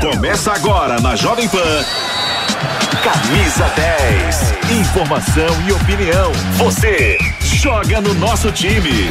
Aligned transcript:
Começa 0.00 0.52
agora 0.52 1.00
na 1.00 1.16
Jovem 1.16 1.48
Pan. 1.48 1.84
Camisa 3.02 3.64
10. 3.74 4.54
Informação 4.80 5.62
e 5.66 5.72
opinião. 5.72 6.32
Você 6.58 7.18
joga 7.40 8.00
no 8.00 8.14
nosso 8.14 8.50
time. 8.52 9.08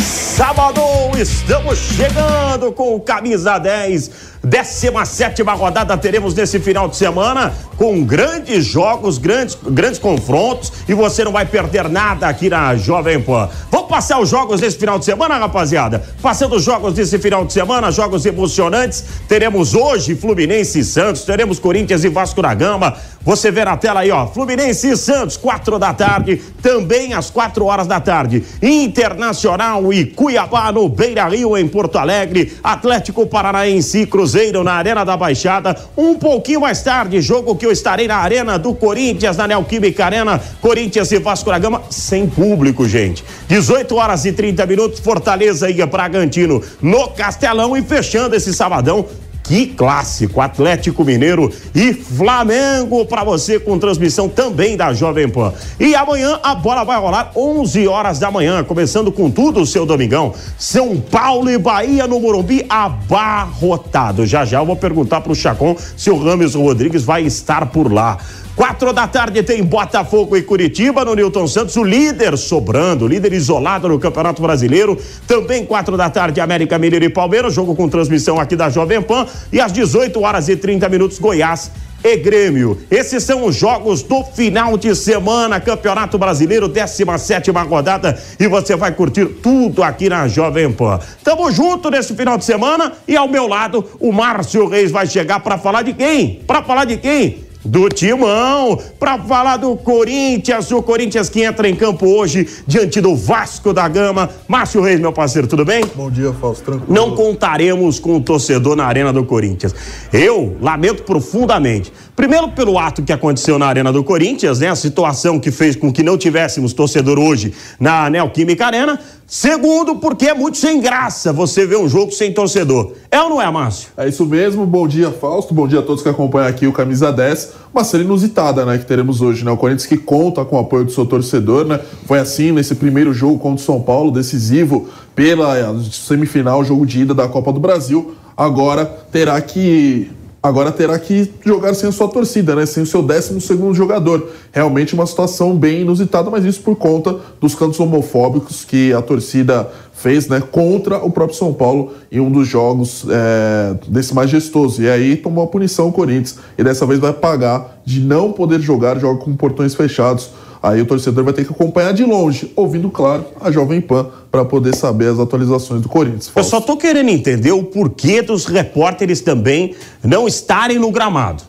Sábado, 0.00 0.82
estamos 1.16 1.78
chegando 1.78 2.72
com 2.72 2.98
Camisa 3.00 3.58
10 3.58 4.33
17 4.44 5.42
rodada 5.42 5.96
teremos 5.96 6.34
nesse 6.34 6.60
final 6.60 6.86
de 6.86 6.96
semana 6.96 7.54
com 7.76 8.04
grandes 8.04 8.64
jogos, 8.64 9.18
grandes, 9.18 9.56
grandes 9.68 9.98
confrontos 9.98 10.72
e 10.88 10.94
você 10.94 11.24
não 11.24 11.32
vai 11.32 11.46
perder 11.46 11.88
nada 11.88 12.28
aqui 12.28 12.50
na 12.50 12.76
Jovem 12.76 13.20
Pan. 13.20 13.48
Vamos 13.70 13.88
passar 13.88 14.20
os 14.20 14.28
jogos 14.28 14.60
desse 14.60 14.78
final 14.78 14.98
de 14.98 15.04
semana, 15.04 15.38
rapaziada? 15.38 16.04
Passando 16.20 16.56
os 16.56 16.62
jogos 16.62 16.94
desse 16.94 17.18
final 17.18 17.44
de 17.44 17.52
semana, 17.52 17.90
jogos 17.90 18.26
emocionantes. 18.26 19.04
Teremos 19.26 19.74
hoje 19.74 20.14
Fluminense 20.14 20.80
e 20.80 20.84
Santos, 20.84 21.22
teremos 21.22 21.58
Corinthians 21.58 22.04
e 22.04 22.08
Vasco 22.08 22.42
da 22.42 22.52
Gama. 22.54 22.96
Você 23.24 23.50
vê 23.50 23.64
na 23.64 23.74
tela 23.74 24.00
aí, 24.00 24.10
ó, 24.10 24.26
Fluminense 24.26 24.90
e 24.90 24.96
Santos, 24.96 25.38
quatro 25.38 25.78
da 25.78 25.94
tarde, 25.94 26.36
também 26.60 27.14
às 27.14 27.30
quatro 27.30 27.64
horas 27.64 27.86
da 27.86 27.98
tarde. 27.98 28.44
Internacional 28.60 29.90
e 29.94 30.04
Cuiabá 30.04 30.70
no 30.70 30.86
Beira 30.90 31.26
Rio, 31.26 31.56
em 31.56 31.66
Porto 31.66 31.96
Alegre. 31.96 32.52
Atlético 32.62 33.26
Paranaense 33.26 34.00
e 34.00 34.06
Cruzeiro 34.06 34.62
na 34.62 34.74
Arena 34.74 35.04
da 35.04 35.16
Baixada. 35.16 35.74
Um 35.96 36.16
pouquinho 36.16 36.60
mais 36.60 36.82
tarde, 36.82 37.22
jogo 37.22 37.56
que 37.56 37.64
eu 37.64 37.72
estarei 37.72 38.06
na 38.06 38.16
Arena 38.16 38.58
do 38.58 38.74
Corinthians, 38.74 39.38
na 39.38 39.48
Neoquímica 39.48 40.04
Arena. 40.04 40.38
Corinthians 40.60 41.10
e 41.10 41.18
Vasco 41.18 41.50
da 41.50 41.58
Gama, 41.58 41.82
sem 41.88 42.26
público, 42.26 42.86
gente. 42.86 43.24
18 43.48 43.96
horas 43.96 44.26
e 44.26 44.32
30 44.32 44.66
minutos, 44.66 45.00
Fortaleza 45.00 45.70
e 45.70 45.84
Bragantino 45.86 46.62
no 46.82 47.08
Castelão 47.08 47.74
e 47.74 47.82
fechando 47.82 48.36
esse 48.36 48.52
sabadão 48.52 49.06
que 49.44 49.66
clássico! 49.66 50.40
Atlético 50.40 51.04
Mineiro 51.04 51.52
e 51.74 51.92
Flamengo 51.92 53.04
para 53.04 53.22
você 53.22 53.60
com 53.60 53.78
transmissão 53.78 54.28
também 54.28 54.76
da 54.76 54.92
Jovem 54.92 55.28
Pan. 55.28 55.52
E 55.78 55.94
amanhã 55.94 56.40
a 56.42 56.54
bola 56.54 56.82
vai 56.82 56.98
rolar 56.98 57.30
11 57.36 57.86
horas 57.86 58.18
da 58.18 58.30
manhã, 58.30 58.64
começando 58.64 59.12
com 59.12 59.30
tudo 59.30 59.60
o 59.60 59.66
seu 59.66 59.84
domingão. 59.86 60.34
São 60.58 60.98
Paulo 60.98 61.50
e 61.50 61.58
Bahia 61.58 62.06
no 62.06 62.18
Morumbi 62.18 62.64
abarrotado. 62.68 64.26
Já 64.26 64.44
já 64.44 64.58
eu 64.58 64.66
vou 64.66 64.76
perguntar 64.76 65.20
para 65.20 65.32
o 65.32 65.36
Chacon 65.36 65.76
se 65.96 66.10
o 66.10 66.18
Rames 66.18 66.54
Rodrigues 66.54 67.04
vai 67.04 67.22
estar 67.22 67.66
por 67.66 67.92
lá. 67.92 68.18
Quatro 68.56 68.92
da 68.92 69.08
tarde 69.08 69.42
tem 69.42 69.64
Botafogo 69.64 70.36
e 70.36 70.42
Curitiba 70.42 71.04
no 71.04 71.12
Newton 71.12 71.48
Santos, 71.48 71.74
o 71.74 71.82
líder 71.82 72.38
sobrando, 72.38 73.08
líder 73.08 73.32
isolado 73.32 73.88
no 73.88 73.98
Campeonato 73.98 74.40
Brasileiro. 74.40 74.96
Também 75.26 75.66
quatro 75.66 75.96
da 75.96 76.08
tarde 76.08 76.40
América 76.40 76.78
Mineiro 76.78 77.04
e 77.04 77.08
Palmeiras, 77.08 77.52
jogo 77.52 77.74
com 77.74 77.88
transmissão 77.88 78.38
aqui 78.38 78.54
da 78.54 78.70
Jovem 78.70 79.02
Pan. 79.02 79.26
E 79.52 79.60
às 79.60 79.72
18 79.72 80.22
horas 80.22 80.48
e 80.48 80.54
30 80.54 80.88
minutos 80.88 81.18
Goiás 81.18 81.72
e 82.04 82.16
Grêmio. 82.16 82.78
Esses 82.88 83.24
são 83.24 83.44
os 83.44 83.56
jogos 83.56 84.04
do 84.04 84.22
final 84.22 84.76
de 84.76 84.94
semana, 84.94 85.58
Campeonato 85.58 86.16
Brasileiro, 86.16 86.68
17 86.68 87.50
rodada, 87.50 88.16
e 88.38 88.46
você 88.46 88.76
vai 88.76 88.92
curtir 88.92 89.26
tudo 89.26 89.82
aqui 89.82 90.08
na 90.08 90.28
Jovem 90.28 90.70
Pan. 90.70 91.00
Tamo 91.24 91.50
junto 91.50 91.90
nesse 91.90 92.14
final 92.14 92.38
de 92.38 92.44
semana 92.44 92.92
e 93.08 93.16
ao 93.16 93.26
meu 93.26 93.48
lado 93.48 93.84
o 93.98 94.12
Márcio 94.12 94.68
Reis 94.68 94.92
vai 94.92 95.08
chegar 95.08 95.40
para 95.40 95.58
falar 95.58 95.82
de 95.82 95.92
quem? 95.92 96.40
Para 96.46 96.62
falar 96.62 96.84
de 96.84 96.98
quem? 96.98 97.43
Do 97.64 97.88
Timão, 97.88 98.78
para 98.98 99.18
falar 99.18 99.56
do 99.56 99.74
Corinthians, 99.76 100.70
o 100.70 100.82
Corinthians 100.82 101.28
que 101.28 101.42
entra 101.42 101.68
em 101.68 101.74
campo 101.74 102.06
hoje 102.06 102.46
diante 102.66 103.00
do 103.00 103.16
Vasco 103.16 103.72
da 103.72 103.88
Gama. 103.88 104.30
Márcio 104.46 104.82
Reis, 104.82 105.00
meu 105.00 105.12
parceiro, 105.12 105.46
tudo 105.46 105.64
bem? 105.64 105.84
Bom 105.94 106.10
dia, 106.10 106.32
Fausto, 106.32 106.64
tranquilo. 106.64 106.92
Não 106.92 107.14
contaremos 107.14 107.98
com 107.98 108.16
o 108.16 108.20
torcedor 108.20 108.76
na 108.76 108.84
Arena 108.84 109.12
do 109.12 109.24
Corinthians. 109.24 109.74
Eu 110.12 110.56
lamento 110.60 111.02
profundamente. 111.02 111.92
Primeiro 112.16 112.48
pelo 112.50 112.78
ato 112.78 113.02
que 113.02 113.12
aconteceu 113.12 113.58
na 113.58 113.66
Arena 113.66 113.92
do 113.92 114.04
Corinthians, 114.04 114.60
né? 114.60 114.68
A 114.68 114.76
situação 114.76 115.40
que 115.40 115.50
fez 115.50 115.74
com 115.74 115.92
que 115.92 116.00
não 116.00 116.16
tivéssemos 116.16 116.72
torcedor 116.72 117.18
hoje 117.18 117.52
na 117.78 118.08
Neoquímica 118.08 118.66
Arena. 118.66 119.00
Segundo, 119.26 119.96
porque 119.96 120.28
é 120.28 120.34
muito 120.34 120.56
sem 120.56 120.80
graça 120.80 121.32
você 121.32 121.66
ver 121.66 121.76
um 121.76 121.88
jogo 121.88 122.12
sem 122.12 122.32
torcedor. 122.32 122.92
É 123.10 123.20
ou 123.20 123.30
não 123.30 123.42
é, 123.42 123.50
Márcio? 123.50 123.88
É 123.96 124.08
isso 124.08 124.24
mesmo. 124.26 124.64
Bom 124.64 124.86
dia, 124.86 125.10
Fausto. 125.10 125.52
Bom 125.52 125.66
dia 125.66 125.80
a 125.80 125.82
todos 125.82 126.04
que 126.04 126.08
acompanham 126.08 126.46
aqui 126.46 126.68
o 126.68 126.72
Camisa 126.72 127.12
10. 127.12 127.52
Uma 127.72 127.82
série 127.82 128.04
inusitada, 128.04 128.64
né, 128.64 128.78
que 128.78 128.86
teremos 128.86 129.20
hoje, 129.20 129.44
né? 129.44 129.50
O 129.50 129.56
Corinthians 129.56 129.86
que 129.86 129.96
conta 129.96 130.44
com 130.44 130.54
o 130.54 130.60
apoio 130.60 130.84
do 130.84 130.92
seu 130.92 131.04
torcedor, 131.04 131.64
né? 131.64 131.80
Foi 132.06 132.20
assim 132.20 132.52
nesse 132.52 132.76
primeiro 132.76 133.12
jogo 133.12 133.40
contra 133.40 133.60
o 133.60 133.66
São 133.66 133.80
Paulo, 133.80 134.12
decisivo 134.12 134.88
pela 135.16 135.56
semifinal, 135.90 136.64
jogo 136.64 136.86
de 136.86 137.00
ida 137.00 137.12
da 137.12 137.26
Copa 137.26 137.52
do 137.52 137.58
Brasil. 137.58 138.14
Agora 138.36 138.86
terá 139.10 139.40
que 139.40 140.10
agora 140.44 140.70
terá 140.70 140.98
que 140.98 141.32
jogar 141.42 141.72
sem 141.72 141.88
a 141.88 141.92
sua 141.92 142.06
torcida, 142.06 142.54
né? 142.54 142.66
sem 142.66 142.82
o 142.82 142.86
seu 142.86 143.02
12 143.02 143.40
jogador. 143.72 144.28
Realmente 144.52 144.92
uma 144.92 145.06
situação 145.06 145.56
bem 145.56 145.80
inusitada, 145.80 146.30
mas 146.30 146.44
isso 146.44 146.60
por 146.60 146.76
conta 146.76 147.16
dos 147.40 147.54
cantos 147.54 147.80
homofóbicos 147.80 148.62
que 148.62 148.92
a 148.92 149.00
torcida 149.00 149.66
fez 149.94 150.28
né, 150.28 150.42
contra 150.42 150.98
o 150.98 151.10
próprio 151.10 151.38
São 151.38 151.54
Paulo 151.54 151.94
em 152.12 152.20
um 152.20 152.30
dos 152.30 152.46
jogos 152.46 153.06
é, 153.08 153.74
desse 153.88 154.14
majestoso. 154.14 154.82
E 154.82 154.90
aí 154.90 155.16
tomou 155.16 155.42
a 155.42 155.46
punição 155.46 155.88
o 155.88 155.92
Corinthians 155.92 156.36
e 156.58 156.62
dessa 156.62 156.84
vez 156.84 157.00
vai 157.00 157.14
pagar 157.14 157.78
de 157.82 158.00
não 158.00 158.30
poder 158.30 158.60
jogar, 158.60 159.00
joga 159.00 159.24
com 159.24 159.34
portões 159.34 159.74
fechados. 159.74 160.28
Aí 160.64 160.80
o 160.80 160.86
torcedor 160.86 161.22
vai 161.24 161.34
ter 161.34 161.44
que 161.44 161.52
acompanhar 161.52 161.92
de 161.92 162.02
longe, 162.02 162.50
ouvindo, 162.56 162.88
claro, 162.88 163.26
a 163.38 163.50
Jovem 163.50 163.82
Pan 163.82 164.06
para 164.30 164.46
poder 164.46 164.74
saber 164.74 165.08
as 165.08 165.18
atualizações 165.18 165.82
do 165.82 165.90
Corinthians. 165.90 166.32
Eu 166.34 166.42
só 166.42 166.58
tô 166.58 166.78
querendo 166.78 167.10
entender 167.10 167.52
o 167.52 167.62
porquê 167.64 168.22
dos 168.22 168.46
repórteres 168.46 169.20
também 169.20 169.74
não 170.02 170.26
estarem 170.26 170.78
no 170.78 170.90
gramado. 170.90 171.42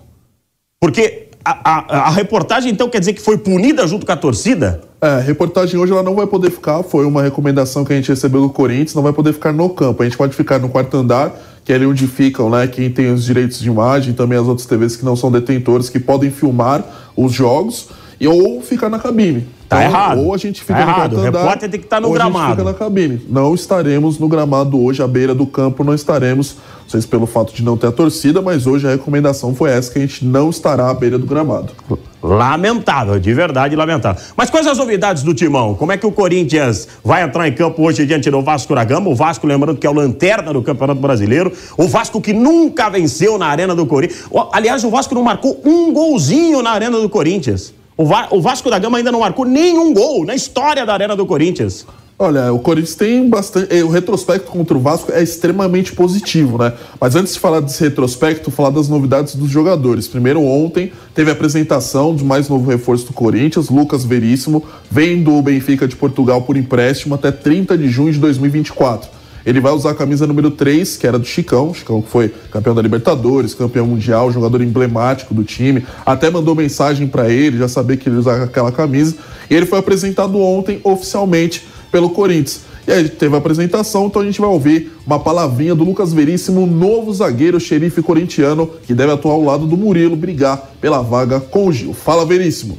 Porque 0.82 1.30
a, 1.46 1.60
a, 1.64 2.08
a, 2.08 2.10
reportagem, 2.10 2.70
então, 2.70 2.90
quer 2.90 3.00
dizer 3.00 3.14
que 3.14 3.22
foi 3.22 3.38
punida 3.38 3.88
junto 3.88 4.06
com 4.06 4.12
a 4.12 4.18
torcida? 4.18 4.82
É, 5.00 5.08
a 5.08 5.20
reportagem 5.20 5.80
hoje 5.80 5.94
ela 5.94 6.04
não 6.04 6.16
vai 6.16 6.28
poder 6.28 6.52
ficar, 6.52 6.84
foi 6.84 7.06
uma 7.06 7.24
recomendação 7.24 7.86
que 7.86 7.94
a 7.94 7.96
gente 7.96 8.10
recebeu 8.10 8.42
do 8.42 8.50
Corinthians, 8.50 8.96
não 8.96 9.04
vai 9.04 9.14
poder 9.14 9.32
ficar 9.32 9.54
no 9.54 9.70
campo. 9.70 10.04
A 10.04 10.06
gente 10.06 10.18
pode 10.18 10.36
ficar 10.36 10.60
no 10.60 10.68
quarto 10.68 10.98
andar, 10.98 11.32
que 11.64 11.72
é 11.72 11.76
ali 11.78 11.86
onde 11.86 12.06
ficam, 12.06 12.50
né, 12.50 12.68
quem 12.68 12.92
tem 12.92 13.14
os 13.14 13.24
direitos 13.24 13.62
de 13.62 13.70
imagem, 13.70 14.14
também 14.14 14.38
as 14.38 14.46
outras 14.46 14.68
TVs 14.68 14.98
que 14.98 15.06
não 15.06 15.16
são 15.16 15.32
detentores, 15.32 15.88
que 15.88 16.02
podem 16.02 16.30
filmar 16.30 16.84
os 17.16 17.32
jogos 17.32 17.88
e 18.20 18.28
ou 18.28 18.62
ficar 18.62 18.90
na 18.90 19.00
cabine. 19.00 19.48
Tá 19.68 19.78
então, 19.78 19.92
errado. 19.92 20.22
Ou 20.22 20.34
a 20.34 20.38
gente 20.38 20.62
fica 20.62 20.80
tá 20.80 20.86
no 20.86 20.92
errado. 20.92 21.18
O 21.18 21.22
repórter 21.22 21.70
tem 21.70 21.80
que 21.80 21.86
estar 21.86 21.98
tá 21.98 22.02
no 22.02 22.12
gramado. 22.12 22.38
A 22.38 22.48
gente 22.48 22.58
fica 22.58 22.64
na 22.64 22.74
cabine. 22.74 23.22
Não 23.28 23.56
estaremos 23.56 24.20
no 24.20 24.28
gramado 24.28 24.82
hoje, 24.82 25.02
à 25.02 25.08
beira 25.08 25.34
do 25.34 25.46
campo, 25.46 25.84
não 25.84 25.94
estaremos. 25.94 26.58
Não 26.84 26.90
sei 26.90 27.02
se 27.02 27.08
pelo 27.08 27.26
fato 27.26 27.52
de 27.52 27.64
não 27.64 27.76
ter 27.76 27.88
a 27.88 27.92
torcida, 27.92 28.44
mas 28.44 28.68
hoje 28.68 28.88
a 28.88 28.92
recomendação 28.92 29.56
foi 29.56 29.72
essa: 29.72 29.92
que 29.92 29.98
a 29.98 30.02
gente 30.02 30.24
não 30.24 30.52
estará 30.52 30.90
à 30.90 30.94
beira 30.94 31.18
do 31.18 31.26
gramado. 31.26 31.74
Lamentável, 32.22 33.20
de 33.20 33.34
verdade 33.34 33.76
lamentável. 33.76 34.22
Mas 34.36 34.50
quais 34.52 34.68
as 34.68 34.78
novidades 34.78 35.24
do 35.24 35.34
Timão? 35.34 35.74
Como 35.74 35.92
é 35.92 35.98
que 35.98 36.06
o 36.06 36.12
Corinthians 36.12 36.88
vai 37.04 37.24
entrar 37.24 37.48
em 37.48 37.54
campo 37.54 37.84
hoje 37.84 38.06
diante 38.06 38.30
do 38.30 38.42
Vasco 38.42 38.74
da 38.74 38.84
Gama? 38.84 39.10
O 39.10 39.16
Vasco, 39.16 39.48
lembrando 39.48 39.80
que 39.80 39.86
é 39.86 39.90
o 39.90 39.94
lanterna 39.94 40.54
do 40.54 40.62
Campeonato 40.62 41.02
Brasileiro. 41.02 41.52
O 41.76 41.88
Vasco 41.88 42.22
que 42.22 42.34
nunca 42.34 42.90
venceu 42.90 43.38
na 43.38 43.48
Arena 43.48 43.76
do 43.76 43.86
Corinthians. 43.86 44.28
Aliás, 44.52 44.84
o 44.84 44.90
Vasco 44.92 45.14
não 45.16 45.24
marcou 45.24 45.60
um 45.66 45.92
golzinho 45.92 46.62
na 46.62 46.72
Arena 46.72 47.00
do 47.00 47.10
Corinthians. 47.10 47.74
O, 47.98 48.06
Va 48.06 48.28
o 48.32 48.42
Vasco 48.42 48.70
da 48.70 48.78
Gama 48.78 48.98
ainda 48.98 49.12
não 49.12 49.22
marcou 49.22 49.46
nenhum 49.46 49.94
gol 49.94 50.26
na 50.26 50.36
história 50.36 50.86
da 50.86 50.94
Arena 50.94 51.16
do 51.16 51.26
Corinthians. 51.26 51.86
Olha, 52.18 52.52
o 52.54 52.60
Corinthians 52.60 52.96
tem 52.96 53.28
bastante. 53.30 53.74
Eh, 53.74 53.84
o 53.84 53.90
retrospecto 53.90 54.50
contra 54.50 54.78
o 54.78 54.80
Vasco 54.80 55.12
é 55.12 55.22
extremamente 55.22 55.94
positivo, 55.94 56.58
né? 56.58 56.74
Mas 57.00 57.14
antes 57.14 57.34
de 57.34 57.40
falar 57.40 57.60
desse 57.60 57.84
retrospecto, 57.84 58.50
falar 58.50 58.70
das 58.70 58.88
novidades 58.88 59.36
dos 59.36 59.50
jogadores. 59.50 60.08
Primeiro, 60.08 60.42
ontem 60.42 60.94
teve 61.14 61.30
a 61.30 61.34
apresentação 61.34 62.16
de 62.16 62.24
mais 62.24 62.48
novo 62.48 62.70
reforço 62.70 63.08
do 63.08 63.14
Corinthians, 63.14 63.70
Lucas 63.70 64.06
Veríssimo, 64.06 64.64
vem 64.90 65.24
do 65.24 65.42
Benfica 65.42 65.88
de 65.88 65.96
Portugal 65.96 66.42
por 66.42 66.56
empréstimo 66.56 67.16
até 67.16 67.32
30 67.32 67.78
de 67.78 67.90
junho 67.90 68.14
de 68.14 68.20
2024. 68.20 69.10
Ele 69.46 69.60
vai 69.60 69.72
usar 69.72 69.92
a 69.92 69.96
camisa 69.96 70.26
número 70.26 70.50
3, 70.52 70.98
que 70.98 71.06
era 71.06 71.20
do 71.20 71.26
Chicão, 71.26 71.74
Chicão 71.74 72.02
que 72.02 72.10
foi 72.10 72.34
campeão 72.52 72.74
da 72.74 72.82
Libertadores, 72.82 73.54
campeão 73.54 73.86
mundial, 73.86 74.32
jogador 74.32 74.62
emblemático 74.62 75.34
do 75.34 75.44
time. 75.44 75.86
Até 76.06 76.30
mandou 76.30 76.56
mensagem 76.56 77.08
para 77.08 77.30
ele, 77.30 77.58
já 77.58 77.68
sabia 77.68 77.96
que 77.96 78.10
ele 78.10 78.18
usava 78.18 78.46
aquela 78.46 78.72
camisa. 78.72 79.16
E 79.50 79.54
ele 79.54 79.66
foi 79.66 79.78
apresentado 79.78 80.40
ontem 80.40 80.80
oficialmente 80.84 81.66
pelo 81.92 82.10
Corinthians. 82.10 82.62
E 82.88 82.92
aí 82.92 83.10
teve 83.10 83.34
a 83.34 83.40
apresentação, 83.40 84.06
então 84.06 84.22
a 84.22 84.26
gente 84.26 84.40
vai 84.40 84.50
ouvir 84.50 84.92
uma 85.06 85.20
palavrinha 85.20 85.74
do 85.74 85.84
Lucas 85.84 86.14
Veríssimo, 86.14 86.68
novo 86.68 87.12
zagueiro 87.14 87.60
xerife 87.60 88.02
corintiano, 88.02 88.70
que 88.86 88.94
deve 88.94 89.12
atuar 89.12 89.34
ao 89.34 89.44
lado 89.44 89.66
do 89.66 89.76
Murilo, 89.76 90.16
brigar 90.16 90.72
pela 90.80 91.02
vaga 91.02 91.40
com 91.40 91.68
o 91.68 91.72
Gil. 91.72 91.94
Fala, 91.94 92.26
Veríssimo. 92.26 92.78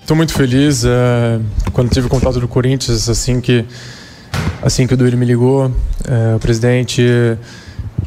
Estou 0.00 0.16
muito 0.16 0.32
feliz. 0.32 0.84
É, 0.84 1.38
quando 1.72 1.90
tive 1.90 2.08
contato 2.08 2.40
do 2.40 2.48
Corinthians, 2.48 3.08
assim 3.08 3.40
que, 3.40 3.64
assim 4.62 4.86
que 4.86 4.94
o 4.94 4.96
Duílio 4.96 5.18
me 5.18 5.24
ligou, 5.24 5.72
é, 6.06 6.34
o 6.36 6.38
presidente 6.38 7.02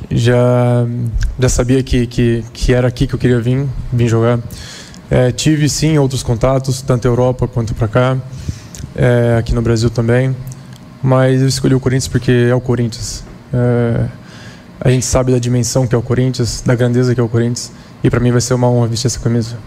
já, 0.10 0.86
já 1.40 1.50
sabia 1.50 1.82
que, 1.82 2.06
que, 2.08 2.44
que 2.54 2.74
era 2.74 2.88
aqui 2.88 3.08
que 3.08 3.16
eu 3.16 3.20
queria 3.20 3.40
vir, 3.40 3.66
vir 3.92 4.08
jogar. 4.08 4.40
É, 5.10 5.32
tive 5.32 5.68
sim 5.70 5.98
outros 5.98 6.24
contatos, 6.24 6.82
tanto 6.82 7.08
Europa 7.08 7.48
quanto 7.48 7.74
para 7.76 7.88
cá, 7.88 8.18
é, 8.96 9.38
aqui 9.38 9.54
no 9.54 9.62
Brasil 9.62 9.90
também, 9.90 10.36
mas 11.02 11.42
eu 11.42 11.48
escolhi 11.48 11.76
o 11.76 11.80
Corinthians 11.80 12.08
porque 12.08 12.48
é 12.50 12.56
o 12.56 12.62
Corinthians. 12.62 13.24
É, 13.54 14.06
a 14.80 14.90
gente 14.90 15.06
sabe 15.06 15.32
da 15.32 15.40
dimensão 15.40 15.88
que 15.88 15.96
é 15.96 15.98
o 15.98 16.02
Corinthians, 16.02 16.62
da 16.66 16.76
grandeza 16.76 17.14
que 17.14 17.22
é 17.22 17.24
o 17.24 17.30
Corinthians, 17.30 17.72
e 18.04 18.10
para 18.10 18.20
mim 18.20 18.32
vai 18.32 18.42
ser 18.42 18.54
uma 18.54 18.70
honra 18.70 18.88
vestir 18.88 19.08
essa 19.08 19.20
camisa. 19.20 19.58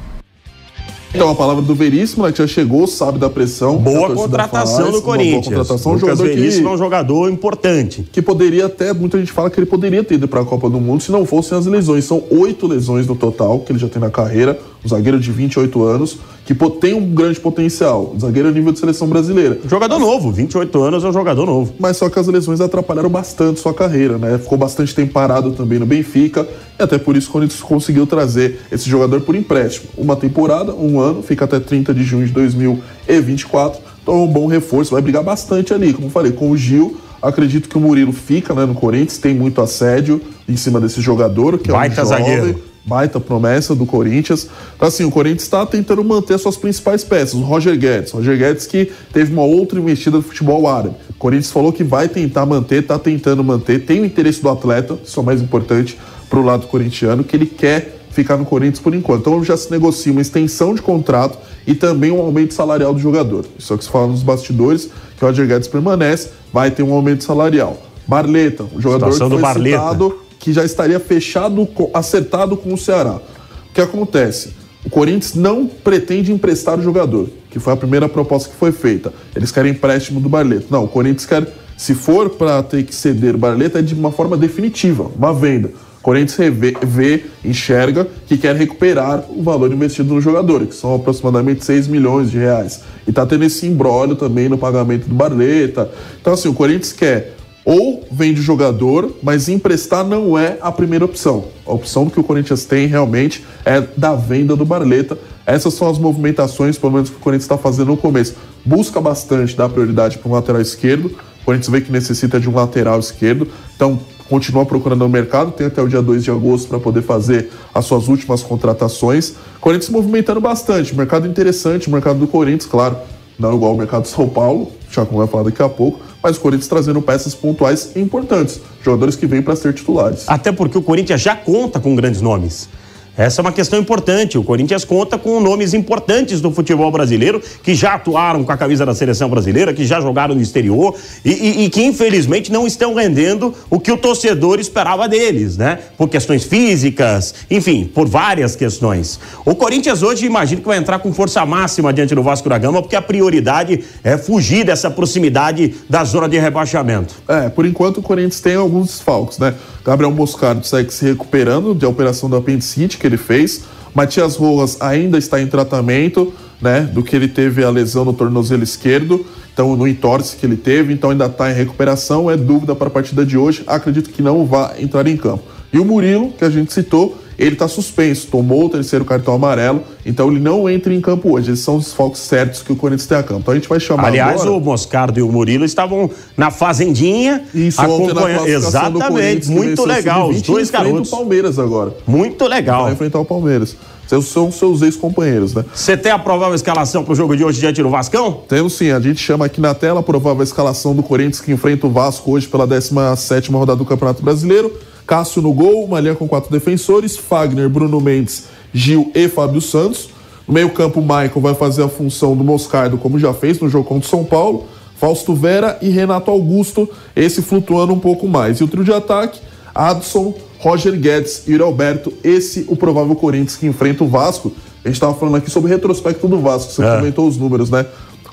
Então, 1.16 1.30
a 1.30 1.34
palavra 1.34 1.62
do 1.62 1.74
Veríssimo, 1.74 2.26
né, 2.26 2.32
que 2.32 2.38
já 2.38 2.46
chegou, 2.46 2.86
sabe 2.86 3.18
da 3.18 3.30
pressão. 3.30 3.78
Boa 3.78 4.14
contratação 4.14 4.92
do 4.92 5.00
Corinthians. 5.00 5.46
Boa 5.46 5.56
contratação, 5.56 5.92
Lucas 5.94 6.04
um 6.04 6.16
jogador 6.16 6.34
Veríssimo 6.36 6.64
que, 6.64 6.68
é 6.68 6.74
um 6.74 6.78
jogador 6.78 7.30
importante. 7.30 8.06
Que 8.12 8.20
poderia 8.20 8.66
até, 8.66 8.92
muita 8.92 9.18
gente 9.18 9.32
fala 9.32 9.48
que 9.48 9.58
ele 9.58 9.66
poderia 9.66 10.04
ter 10.04 10.16
ido 10.16 10.28
para 10.28 10.42
a 10.42 10.44
Copa 10.44 10.68
do 10.68 10.78
Mundo 10.78 11.02
se 11.02 11.10
não 11.10 11.24
fossem 11.24 11.56
as 11.56 11.64
lesões. 11.64 12.04
São 12.04 12.22
oito 12.30 12.66
lesões 12.66 13.06
no 13.06 13.16
total 13.16 13.60
que 13.60 13.72
ele 13.72 13.78
já 13.78 13.88
tem 13.88 14.00
na 14.00 14.10
carreira. 14.10 14.60
Um 14.84 14.88
zagueiro 14.88 15.18
de 15.18 15.32
28 15.32 15.82
anos 15.82 16.18
que 16.46 16.54
tem 16.81 16.94
um 16.94 17.12
grande 17.12 17.40
potencial. 17.40 18.14
Zagueiro 18.20 18.52
nível 18.52 18.72
de 18.72 18.78
seleção 18.78 19.08
brasileira. 19.08 19.58
Jogador 19.69 19.98
novo, 19.98 20.31
28 20.31 20.81
anos 20.81 21.02
é 21.02 21.08
um 21.08 21.12
jogador 21.12 21.44
novo. 21.44 21.75
Mas 21.78 21.96
só 21.96 22.08
que 22.08 22.20
as 22.20 22.28
lesões 22.28 22.60
atrapalharam 22.60 23.10
bastante 23.10 23.58
sua 23.58 23.75
carreira, 23.75 24.16
né? 24.16 24.38
Ficou 24.38 24.56
bastante 24.56 24.94
tempo 24.94 25.12
parado 25.12 25.50
também 25.50 25.81
no 25.81 25.87
Benfica. 25.87 26.46
E 26.78 26.82
até 26.82 26.98
por 26.98 27.16
isso 27.16 27.28
o 27.31 27.32
Corinthians 27.32 27.60
conseguiu 27.60 28.06
trazer 28.06 28.60
esse 28.70 28.88
jogador 28.88 29.22
por 29.22 29.34
empréstimo. 29.34 29.88
Uma 29.98 30.14
temporada, 30.14 30.72
um 30.72 31.00
ano, 31.00 31.20
fica 31.20 31.44
até 31.44 31.58
30 31.58 31.93
de 31.93 32.04
junho 32.04 32.26
de 32.26 32.32
2024. 32.32 33.81
Então 34.00 34.14
é 34.14 34.19
um 34.19 34.28
bom 34.28 34.46
reforço, 34.46 34.93
vai 34.93 35.02
brigar 35.02 35.25
bastante 35.25 35.75
ali. 35.75 35.93
Como 35.93 36.08
falei, 36.10 36.31
com 36.31 36.52
o 36.52 36.56
Gil, 36.56 36.96
acredito 37.20 37.69
que 37.69 37.76
o 37.76 37.81
Murilo 37.81 38.12
fica 38.12 38.54
né, 38.54 38.64
no 38.64 38.75
Corinthians, 38.75 39.19
tem 39.19 39.34
muito 39.34 39.60
assédio 39.60 40.20
em 40.48 40.56
cima 40.56 40.81
desse 40.81 41.00
jogador, 41.00 41.58
que 41.58 41.72
Baita 41.72 42.02
é 42.02 42.04
um 42.04 42.06
jovem. 42.06 42.25
Zagueiro 42.25 42.75
baita 42.86 43.18
promessa 43.18 43.74
do 43.74 43.84
Corinthians. 43.84 44.48
Então, 44.76 44.86
assim, 44.86 45.04
o 45.04 45.10
Corinthians 45.10 45.42
está 45.42 45.66
tentando 45.66 46.04
manter 46.04 46.38
suas 46.38 46.56
principais 46.56 47.02
peças. 47.02 47.34
O 47.34 47.40
Roger 47.40 47.76
Guedes. 47.76 48.12
Roger 48.12 48.38
Guedes 48.38 48.66
que 48.66 48.92
teve 49.12 49.32
uma 49.32 49.42
outra 49.42 49.78
investida 49.78 50.18
no 50.18 50.22
futebol 50.22 50.68
árabe. 50.68 50.94
O 51.10 51.14
Corinthians 51.14 51.50
falou 51.50 51.72
que 51.72 51.82
vai 51.82 52.08
tentar 52.08 52.46
manter, 52.46 52.82
está 52.82 52.98
tentando 52.98 53.42
manter, 53.42 53.84
tem 53.84 54.00
o 54.00 54.04
interesse 54.04 54.40
do 54.40 54.48
atleta, 54.48 54.96
isso 55.04 55.18
é 55.18 55.22
o 55.22 55.26
mais 55.26 55.42
importante 55.42 55.98
para 56.30 56.38
o 56.38 56.44
lado 56.44 56.66
corintiano, 56.66 57.24
que 57.24 57.34
ele 57.34 57.46
quer 57.46 57.96
ficar 58.10 58.36
no 58.36 58.44
Corinthians 58.44 58.78
por 58.78 58.94
enquanto. 58.94 59.20
Então 59.20 59.44
já 59.44 59.56
se 59.56 59.70
negocia 59.70 60.12
uma 60.12 60.20
extensão 60.20 60.74
de 60.74 60.80
contrato 60.80 61.38
e 61.66 61.74
também 61.74 62.10
um 62.10 62.20
aumento 62.20 62.54
salarial 62.54 62.94
do 62.94 63.00
jogador. 63.00 63.44
Isso 63.58 63.72
é 63.72 63.76
o 63.76 63.78
que 63.78 63.84
se 63.84 63.90
fala 63.90 64.06
nos 64.06 64.22
bastidores, 64.22 64.90
que 65.16 65.24
o 65.24 65.28
Roger 65.28 65.46
Guedes 65.46 65.68
permanece, 65.68 66.30
vai 66.52 66.70
ter 66.70 66.82
um 66.82 66.92
aumento 66.92 67.24
salarial. 67.24 67.82
Barleta, 68.06 68.64
o 68.72 68.80
jogador 68.80 69.10
que 69.10 69.18
foi 69.18 69.64
citado 69.64 70.25
que 70.46 70.52
já 70.52 70.64
estaria 70.64 71.00
fechado, 71.00 71.69
acertado 71.93 72.56
com 72.56 72.72
o 72.72 72.78
Ceará. 72.78 73.16
O 73.16 73.75
que 73.75 73.81
acontece? 73.81 74.50
O 74.84 74.88
Corinthians 74.88 75.34
não 75.34 75.66
pretende 75.66 76.31
emprestar 76.31 76.78
o 76.78 76.82
jogador, 76.82 77.28
que 77.50 77.58
foi 77.58 77.72
a 77.72 77.76
primeira 77.76 78.08
proposta 78.08 78.50
que 78.50 78.54
foi 78.54 78.70
feita. 78.70 79.12
Eles 79.34 79.50
querem 79.50 79.72
empréstimo 79.72 80.20
do 80.20 80.28
Barleta. 80.28 80.66
Não, 80.70 80.84
o 80.84 80.88
Corinthians 80.88 81.26
quer, 81.26 81.48
se 81.76 81.96
for 81.96 82.31
para 82.31 82.62
ter 82.62 82.84
que 82.84 82.94
ceder 82.94 83.34
o 83.34 83.38
Barleta, 83.38 83.81
é 83.81 83.82
de 83.82 83.93
uma 83.93 84.12
forma 84.12 84.37
definitiva, 84.37 85.10
uma 85.16 85.34
venda. 85.34 85.72
O 85.98 86.02
Corinthians 86.02 86.37
revê, 86.37 86.76
vê, 86.81 87.25
enxerga 87.44 88.06
que 88.28 88.38
quer 88.38 88.54
recuperar 88.54 89.25
o 89.28 89.43
valor 89.43 89.72
investido 89.72 90.14
no 90.14 90.20
jogador, 90.20 90.64
que 90.64 90.76
são 90.76 90.94
aproximadamente 90.94 91.64
6 91.64 91.88
milhões 91.88 92.31
de 92.31 92.38
reais. 92.38 92.82
E 93.04 93.10
está 93.10 93.26
tendo 93.26 93.43
esse 93.43 93.66
imbróglio 93.66 94.14
também 94.14 94.48
no 94.48 94.56
pagamento 94.56 95.08
do 95.08 95.14
Barleta. 95.16 95.90
Então, 96.20 96.34
assim, 96.34 96.46
o 96.48 96.54
Corinthians 96.54 96.93
quer 96.93 97.35
ou 97.66 98.06
vende 98.12 98.40
jogador, 98.40 99.12
mas 99.20 99.48
emprestar 99.48 100.04
não 100.04 100.38
é 100.38 100.56
a 100.60 100.70
primeira 100.70 101.04
opção. 101.04 101.46
A 101.66 101.72
opção 101.72 102.08
que 102.08 102.20
o 102.20 102.22
Corinthians 102.22 102.64
tem 102.64 102.86
realmente 102.86 103.44
é 103.64 103.82
da 103.96 104.14
venda 104.14 104.54
do 104.54 104.64
Barleta. 104.64 105.18
Essas 105.44 105.74
são 105.74 105.90
as 105.90 105.98
movimentações, 105.98 106.78
pelo 106.78 106.92
menos 106.92 107.10
que 107.10 107.16
o 107.16 107.18
Corinthians 107.18 107.42
está 107.42 107.58
fazendo 107.58 107.88
no 107.88 107.96
começo. 107.96 108.36
Busca 108.64 109.00
bastante 109.00 109.56
dar 109.56 109.68
prioridade 109.68 110.16
para 110.16 110.30
um 110.30 110.34
lateral 110.34 110.62
esquerdo. 110.62 111.06
O 111.42 111.44
Corinthians 111.44 111.68
vê 111.68 111.80
que 111.80 111.90
necessita 111.90 112.38
de 112.38 112.48
um 112.48 112.54
lateral 112.54 113.00
esquerdo, 113.00 113.48
então 113.74 113.98
continua 114.28 114.64
procurando 114.64 115.00
no 115.00 115.08
mercado, 115.08 115.50
tem 115.52 115.66
até 115.66 115.82
o 115.82 115.88
dia 115.88 116.02
2 116.02 116.22
de 116.22 116.30
agosto 116.30 116.69
para 116.69 116.78
poder 116.78 117.02
fazer 117.02 117.50
as 117.74 117.84
suas 117.84 118.06
últimas 118.06 118.44
contratações. 118.44 119.30
O 119.56 119.60
Corinthians 119.60 119.90
movimentando 119.90 120.40
bastante, 120.40 120.94
mercado 120.94 121.26
interessante, 121.26 121.90
mercado 121.90 122.19
do 122.20 122.28
Corinthians, 122.28 122.66
claro, 122.66 122.96
não 123.38 123.54
igual 123.54 123.72
ao 123.72 123.76
mercado 123.76 124.02
de 124.02 124.08
São 124.08 124.28
Paulo, 124.28 124.70
já 124.90 125.04
como 125.04 125.19
vai 125.19 125.26
falar 125.26 125.44
daqui 125.44 125.62
a 125.62 125.69
pouco, 125.69 126.00
mas 126.26 126.38
o 126.38 126.40
Corinthians 126.40 126.67
trazendo 126.67 127.00
peças 127.00 127.37
pontuais 127.37 127.93
importantes, 127.94 128.61
jogadores 128.82 129.14
que 129.14 129.28
vêm 129.28 129.40
para 129.40 129.55
ser 129.55 129.73
titulares. 129.73 130.25
Até 130.26 130.50
porque 130.50 130.76
o 130.76 130.82
Corinthians 130.82 131.20
já 131.20 131.37
conta 131.37 131.78
com 131.78 131.94
grandes 131.94 132.20
nomes. 132.20 132.69
Essa 133.16 133.40
é 133.40 133.42
uma 133.42 133.52
questão 133.52 133.78
importante. 133.78 134.36
O 134.36 134.44
Corinthians 134.44 134.84
conta 134.84 135.16
com 135.16 135.40
nomes 135.40 135.72
importantes 135.72 136.40
do 136.40 136.50
futebol 136.50 136.90
brasileiro 136.90 137.42
que 137.62 137.74
já 137.74 137.94
atuaram 137.94 138.44
com 138.44 138.52
a 138.52 138.56
camisa 138.56 138.84
da 138.84 138.94
seleção 138.94 139.28
brasileira, 139.30 139.72
que 139.72 139.86
já 139.86 140.00
jogaram 140.00 140.34
no 140.34 140.42
exterior 140.42 140.94
e, 141.24 141.30
e, 141.30 141.64
e, 141.64 141.70
que 141.70 141.82
infelizmente 141.82 142.52
não 142.52 142.66
estão 142.66 142.94
rendendo 142.94 143.54
o 143.70 143.80
que 143.80 143.90
o 143.90 143.96
torcedor 143.96 144.60
esperava 144.60 145.08
deles, 145.08 145.56
né? 145.56 145.78
Por 145.96 146.08
questões 146.08 146.44
físicas, 146.44 147.34
enfim, 147.50 147.90
por 147.92 148.06
várias 148.06 148.54
questões. 148.54 149.19
O 149.44 149.54
Corinthians 149.54 150.02
hoje 150.02 150.26
imagino 150.26 150.60
que 150.60 150.69
vai 150.69 150.76
entrar 150.76 150.98
com 150.98 151.12
força 151.12 151.44
máxima 151.46 151.92
diante 151.92 152.14
do 152.14 152.22
Vasco 152.22 152.48
da 152.48 152.58
Gama, 152.58 152.82
porque 152.82 152.96
a 152.96 153.02
prioridade 153.02 153.82
é 154.04 154.19
fugir 154.19 154.64
dessa 154.64 154.90
proximidade 154.90 155.74
da 155.88 156.04
zona 156.04 156.28
de 156.28 156.38
rebaixamento. 156.38 157.14
É, 157.26 157.48
por 157.48 157.64
enquanto 157.64 157.98
o 157.98 158.02
Corinthians 158.02 158.40
tem 158.40 158.56
alguns 158.56 158.88
desfalques, 158.88 159.38
né? 159.38 159.54
Gabriel 159.86 160.10
Moscardo 160.10 160.66
segue 160.66 160.92
se 160.92 161.04
recuperando 161.04 161.72
da 161.72 161.88
operação 161.88 162.28
do 162.28 162.34
apendicite 162.34 162.98
que 162.98 163.06
ele 163.06 163.17
fez. 163.17 163.64
Matias 163.94 164.37
Rojas 164.37 164.76
ainda 164.81 165.17
está 165.17 165.41
em 165.41 165.47
tratamento, 165.47 166.32
né? 166.61 166.82
Do 166.82 167.03
que 167.03 167.17
ele 167.17 167.29
teve 167.29 167.64
a 167.64 167.70
lesão 167.70 168.05
no 168.05 168.12
tornozelo 168.12 168.62
esquerdo, 168.62 169.25
então 169.53 169.75
no 169.76 169.88
entorse 169.88 170.37
que 170.37 170.44
ele 170.44 170.56
teve, 170.56 170.93
então 170.93 171.11
ainda 171.11 171.26
está 171.26 171.50
em 171.50 171.55
recuperação. 171.55 172.31
É 172.31 172.37
dúvida 172.37 172.75
para 172.75 172.88
a 172.88 172.91
partida 172.91 173.25
de 173.25 173.38
hoje. 173.38 173.62
Acredito 173.67 174.11
que 174.11 174.23
não 174.23 174.44
vai 174.44 174.82
entrar 174.82 175.06
em 175.06 175.17
campo. 175.17 175.44
E 175.73 175.79
o 175.79 175.85
Murilo, 175.85 176.32
que 176.32 176.44
a 176.44 176.51
gente 176.51 176.72
citou, 176.72 177.17
ele 177.38 177.52
está 177.52 177.69
suspenso, 177.69 178.28
tomou 178.28 178.66
o 178.66 178.69
terceiro 178.69 179.05
cartão 179.05 179.34
amarelo, 179.34 179.82
então 180.05 180.31
ele 180.31 180.40
não 180.40 180.69
entra 180.69 180.93
em 180.93 181.00
campo 181.00 181.34
hoje. 181.34 181.52
Esses 181.52 181.64
são 181.64 181.76
os 181.76 181.93
focos 181.93 182.20
certos 182.20 182.62
que 182.62 182.72
o 182.72 182.76
Corinthians 182.76 183.06
tem 183.06 183.19
a 183.19 183.22
campo. 183.22 183.40
Então 183.40 183.52
a 183.52 183.56
gente 183.56 183.69
vai 183.69 183.81
chamar 183.81 184.06
Aliás, 184.06 184.40
agora... 184.40 184.56
o 184.56 184.60
Moscardo 184.60 185.19
e 185.19 185.22
o 185.22 185.31
Murilo 185.31 185.64
estavam 185.64 186.10
na 186.36 186.50
fazendinha 186.50 187.44
Isso, 187.55 187.81
acompanhando. 187.81 188.46
Exatamente, 188.46 189.48
muito 189.50 189.84
legal. 189.84 190.31
Os 190.31 190.43
dois 190.43 190.70
garotos. 190.70 191.08
o 191.12 191.16
Palmeiras 191.16 191.58
agora. 191.58 191.94
Muito 192.06 192.46
legal. 192.46 192.84
Vai 192.84 192.93
enfrentar 192.93 193.20
o 193.20 193.24
Palmeiras. 193.24 193.76
Esses 194.06 194.26
são 194.26 194.52
seus 194.52 194.82
ex-companheiros, 194.82 195.52
né? 195.52 195.64
Você 195.74 195.96
tem 195.96 196.12
a 196.12 196.19
provável 196.19 196.55
escalação 196.55 197.02
para 197.02 197.12
o 197.12 197.16
jogo 197.16 197.36
de 197.36 197.44
hoje 197.44 197.58
diante 197.58 197.82
do 197.82 197.90
Vascão? 197.90 198.43
Temos 198.48 198.74
sim, 198.74 198.93
a 198.93 199.00
gente 199.00 199.19
chama 199.19 199.46
aqui 199.46 199.60
na 199.60 199.74
tela 199.74 200.00
a 200.00 200.02
provável 200.02 200.44
escalação 200.44 200.94
do 200.94 201.02
Corinthians 201.02 201.40
que 201.40 201.50
enfrenta 201.50 201.86
o 201.88 201.90
Vasco 201.90 202.31
hoje 202.31 202.46
pela 202.46 202.66
17 202.66 203.50
rodada 203.50 203.76
do 203.76 203.84
Campeonato 203.84 204.22
Brasileiro. 204.22 204.72
Cássio 205.06 205.41
no 205.41 205.53
gol, 205.53 205.84
uma 205.84 206.01
linha 206.01 206.15
com 206.15 206.27
quatro 206.27 206.51
defensores, 206.51 207.17
Fagner, 207.17 207.69
Bruno 207.69 208.01
Mendes, 208.01 208.44
Gil 208.72 209.13
e 209.15 209.29
Fábio 209.29 209.60
Santos. 209.60 210.08
No 210.46 210.55
meio-campo, 210.55 211.01
Michael 211.01 211.41
vai 211.41 211.55
fazer 211.55 211.82
a 211.82 211.89
função 211.89 212.36
do 212.36 212.43
Moscardo, 212.44 212.98
como 212.98 213.19
já 213.19 213.32
fez 213.32 213.60
no 213.60 213.69
jogo 213.69 213.89
contra 213.89 214.06
o 214.06 214.10
São 214.10 214.25
Paulo. 214.25 214.67
Fausto 214.96 215.34
Vera 215.34 215.79
e 215.82 215.91
Renato 215.91 216.31
Augusto, 216.31 216.89
esse 217.15 217.43
flutuando 217.43 217.93
um 217.93 217.98
pouco 217.98 218.27
mais. 218.27 218.58
E 218.58 218.65
o 218.65 218.69
trio 218.69 218.82
de 218.82 218.93
ataque, 218.93 219.41
Adson, 219.75 220.34
Roger 220.58 220.98
Guedes 220.98 221.46
e 221.46 221.53
Yuri 221.53 221.63
Alberto, 221.63 222.13
esse 222.25 222.65
o 222.69 222.77
provável 222.77 223.15
Corinthians 223.15 223.56
que 223.56 223.67
enfrenta 223.67 224.03
o 224.05 224.08
Vasco. 224.08 224.53
A 224.84 224.89
gente 224.89 224.96
estava 224.96 225.15
falando 225.15 225.36
aqui 225.36 225.51
sobre 225.51 225.70
o 225.70 225.75
retrospecto 225.75 226.27
do 226.27 226.41
Vasco, 226.41 226.72
você 226.72 226.82
é. 226.82 226.96
comentou 226.96 227.29
os 227.29 227.36
números, 227.36 227.70
né? 227.70 227.84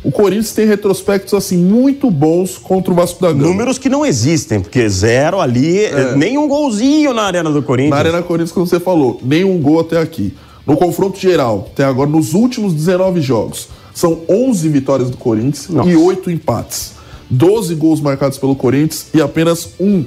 O 0.04 0.12
Corinthians 0.12 0.52
tem 0.52 0.66
retrospectos 0.66 1.34
assim 1.34 1.58
muito 1.58 2.12
bons 2.12 2.58
contra 2.58 2.92
o 2.92 2.96
Vasco 2.96 3.22
da 3.22 3.30
Gama. 3.32 3.44
Números 3.44 3.78
que 3.78 3.88
não 3.88 4.06
existem, 4.06 4.60
porque 4.60 4.88
zero 4.90 5.40
ali, 5.40 5.86
é. 5.86 6.16
nenhum 6.16 6.48
golzinho 6.48 7.14
na 7.14 7.24
Arena 7.24 7.50
do 7.50 7.64
Corinthians. 7.64 7.92
Na 7.92 7.98
Arena 7.98 8.22
Corinthians, 8.22 8.52
como 8.52 8.68
você 8.68 8.80
falou, 8.80 9.20
nenhum 9.24 9.58
gol 9.62 9.80
até 9.80 10.00
aqui. 10.00 10.34
No 10.68 10.76
confronto 10.76 11.18
geral, 11.18 11.70
até 11.72 11.86
agora, 11.86 12.10
nos 12.10 12.34
últimos 12.34 12.74
19 12.74 13.22
jogos, 13.22 13.70
são 13.94 14.22
11 14.30 14.68
vitórias 14.70 15.10
do 15.10 15.18
Corinthians 15.18 15.70
Nossa. 15.70 15.90
e 15.90 15.96
8 15.96 16.32
empates. 16.32 16.94
12 17.30 17.74
gols 17.76 18.02
marcados 18.02 18.38
pelo 18.38 18.56
Corinthians 18.56 19.08
e 19.14 19.22
apenas 19.22 19.70
um 19.80 20.04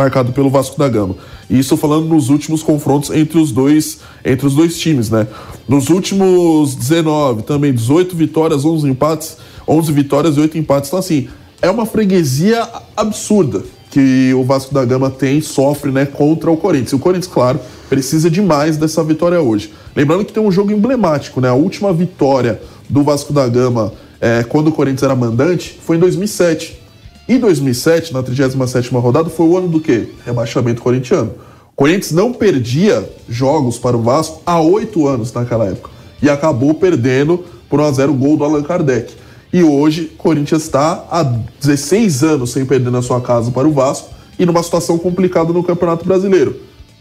marcado 0.00 0.32
pelo 0.32 0.48
Vasco 0.48 0.78
da 0.78 0.88
Gama. 0.88 1.14
E 1.48 1.58
isso 1.58 1.76
falando 1.76 2.06
nos 2.06 2.30
últimos 2.30 2.62
confrontos 2.62 3.10
entre 3.10 3.38
os 3.38 3.52
dois, 3.52 4.00
entre 4.24 4.46
os 4.46 4.54
dois 4.54 4.78
times, 4.78 5.10
né? 5.10 5.26
Nos 5.68 5.90
últimos 5.90 6.74
19, 6.74 7.42
também 7.42 7.72
18 7.72 8.16
vitórias, 8.16 8.64
11 8.64 8.88
empates, 8.88 9.36
11 9.68 9.92
vitórias 9.92 10.36
e 10.36 10.40
8 10.40 10.56
empates. 10.56 10.88
Então 10.88 10.98
assim, 10.98 11.28
é 11.60 11.70
uma 11.70 11.84
freguesia 11.84 12.66
absurda 12.96 13.62
que 13.90 14.32
o 14.34 14.44
Vasco 14.44 14.72
da 14.72 14.84
Gama 14.84 15.10
tem 15.10 15.40
sofre 15.40 15.90
né, 15.90 16.06
contra 16.06 16.50
o 16.50 16.56
Corinthians. 16.56 16.92
E 16.92 16.94
o 16.94 16.98
Corinthians, 16.98 17.32
claro, 17.32 17.60
precisa 17.88 18.30
demais 18.30 18.76
dessa 18.76 19.02
vitória 19.04 19.40
hoje. 19.40 19.72
Lembrando 19.94 20.24
que 20.24 20.32
tem 20.32 20.42
um 20.42 20.50
jogo 20.50 20.70
emblemático, 20.70 21.40
né? 21.40 21.48
A 21.48 21.54
última 21.54 21.92
vitória 21.92 22.62
do 22.88 23.02
Vasco 23.02 23.32
da 23.32 23.46
Gama 23.48 23.92
é, 24.20 24.44
quando 24.44 24.68
o 24.68 24.72
Corinthians 24.72 25.02
era 25.02 25.14
mandante 25.14 25.78
foi 25.82 25.96
em 25.96 26.00
2007. 26.00 26.79
E 27.30 27.38
2007, 27.38 28.12
na 28.12 28.24
37ª 28.24 29.00
rodada, 29.00 29.30
foi 29.30 29.46
o 29.46 29.56
ano 29.56 29.68
do 29.68 29.78
quê? 29.78 30.08
Rebaixamento 30.26 30.82
corintiano. 30.82 31.30
O 31.72 31.76
Corinthians 31.76 32.10
não 32.10 32.32
perdia 32.32 33.08
jogos 33.28 33.78
para 33.78 33.96
o 33.96 34.02
Vasco 34.02 34.42
há 34.44 34.60
oito 34.60 35.06
anos 35.06 35.32
naquela 35.32 35.66
época. 35.66 35.90
E 36.20 36.28
acabou 36.28 36.74
perdendo 36.74 37.44
por 37.68 37.78
1x0 37.78 38.10
o 38.10 38.14
gol 38.14 38.36
do 38.36 38.42
Allan 38.42 38.64
Kardec. 38.64 39.14
E 39.52 39.62
hoje, 39.62 40.10
o 40.12 40.16
Corinthians 40.16 40.62
está 40.62 41.06
há 41.08 41.22
16 41.22 42.24
anos 42.24 42.50
sem 42.50 42.66
perder 42.66 42.90
na 42.90 43.00
sua 43.00 43.20
casa 43.20 43.52
para 43.52 43.68
o 43.68 43.70
Vasco 43.70 44.08
e 44.36 44.44
numa 44.44 44.64
situação 44.64 44.98
complicada 44.98 45.52
no 45.52 45.62
Campeonato 45.62 46.04
Brasileiro. 46.04 46.56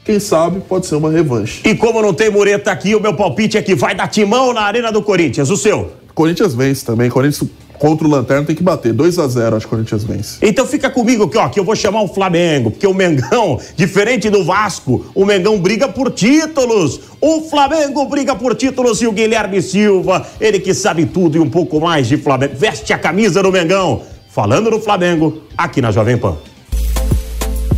Quem 0.06 0.20
sabe 0.20 0.62
pode 0.62 0.86
ser 0.86 0.94
uma 0.94 1.10
revanche. 1.10 1.68
E 1.68 1.74
como 1.74 2.04
não 2.04 2.14
tem 2.14 2.30
mureta 2.30 2.72
aqui, 2.72 2.94
o 2.94 3.00
meu 3.00 3.16
palpite 3.16 3.58
é 3.58 3.64
que 3.64 3.74
vai 3.74 3.96
dar 3.96 4.08
timão 4.08 4.54
na 4.54 4.62
Arena 4.62 4.92
do 4.92 5.02
Corinthians. 5.02 5.50
O 5.50 5.58
seu? 5.58 5.99
Corinthians 6.20 6.54
vence 6.54 6.84
também. 6.84 7.10
Corinthians 7.10 7.50
contra 7.78 8.06
o 8.06 8.12
Lanterna 8.12 8.46
tem 8.46 8.54
que 8.54 8.62
bater. 8.62 8.92
2 8.92 9.18
a 9.20 9.28
0 9.30 9.56
acho 9.56 9.66
que 9.66 9.74
o 9.74 9.78
Corinthians 9.78 10.04
vence. 10.04 10.38
Então 10.42 10.68
fica 10.68 10.90
comigo 10.90 11.24
aqui, 11.24 11.38
ó, 11.38 11.48
que 11.48 11.58
eu 11.58 11.64
vou 11.64 11.78
chamar 11.78 12.02
o 12.02 12.10
Flamengo, 12.10 12.72
porque 12.72 12.86
o 12.86 12.94
Mengão, 12.94 13.58
diferente 13.74 14.30
do 14.30 14.44
Vasco, 14.44 15.06
o 15.16 15.26
Mengão 15.26 15.58
briga 15.62 15.88
por 15.88 16.12
títulos. 16.12 17.00
O 17.22 17.44
Flamengo 17.44 18.04
briga 18.04 18.36
por 18.36 18.54
títulos 18.54 19.02
e 19.02 19.08
o 19.08 19.14
Guilherme 19.14 19.62
Silva, 19.62 20.28
ele 20.42 20.60
que 20.60 20.74
sabe 20.74 21.06
tudo 21.06 21.38
e 21.38 21.40
um 21.40 21.50
pouco 21.50 21.80
mais 21.80 22.10
de 22.10 22.18
Flamengo, 22.18 22.54
veste 22.54 22.92
a 22.92 23.00
camisa 23.00 23.42
do 23.42 23.50
Mengão. 23.50 24.02
Falando 24.28 24.70
no 24.70 24.82
Flamengo, 24.82 25.44
aqui 25.58 25.82
na 25.82 25.90
Jovem 25.90 26.18
Pan. 26.18 26.36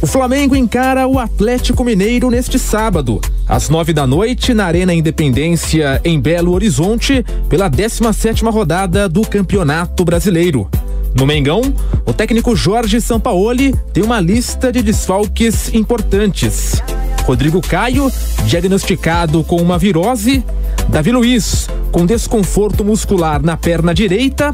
O 0.02 0.08
Flamengo 0.08 0.56
encara 0.56 1.08
o 1.08 1.20
Atlético 1.20 1.84
Mineiro 1.84 2.32
neste 2.32 2.58
sábado, 2.58 3.22
às 3.52 3.68
nove 3.68 3.92
da 3.92 4.08
noite, 4.08 4.54
na 4.54 4.64
Arena 4.64 4.94
Independência, 4.94 6.00
em 6.06 6.18
Belo 6.18 6.54
Horizonte, 6.54 7.22
pela 7.50 7.68
17 7.68 8.46
rodada 8.46 9.10
do 9.10 9.24
Campeonato 9.24 10.06
Brasileiro. 10.06 10.70
No 11.14 11.28
Mengão, 11.28 11.62
o 12.06 12.14
técnico 12.14 12.56
Jorge 12.56 13.02
Sampaoli 13.02 13.76
tem 13.92 14.02
uma 14.04 14.22
lista 14.22 14.72
de 14.72 14.82
desfalques 14.82 15.74
importantes. 15.74 16.82
Rodrigo 17.26 17.60
Caio, 17.60 18.10
diagnosticado 18.46 19.44
com 19.44 19.58
uma 19.58 19.78
virose. 19.78 20.42
Davi 20.88 21.12
Luiz, 21.12 21.68
com 21.92 22.06
desconforto 22.06 22.86
muscular 22.86 23.44
na 23.44 23.58
perna 23.58 23.94
direita. 23.94 24.50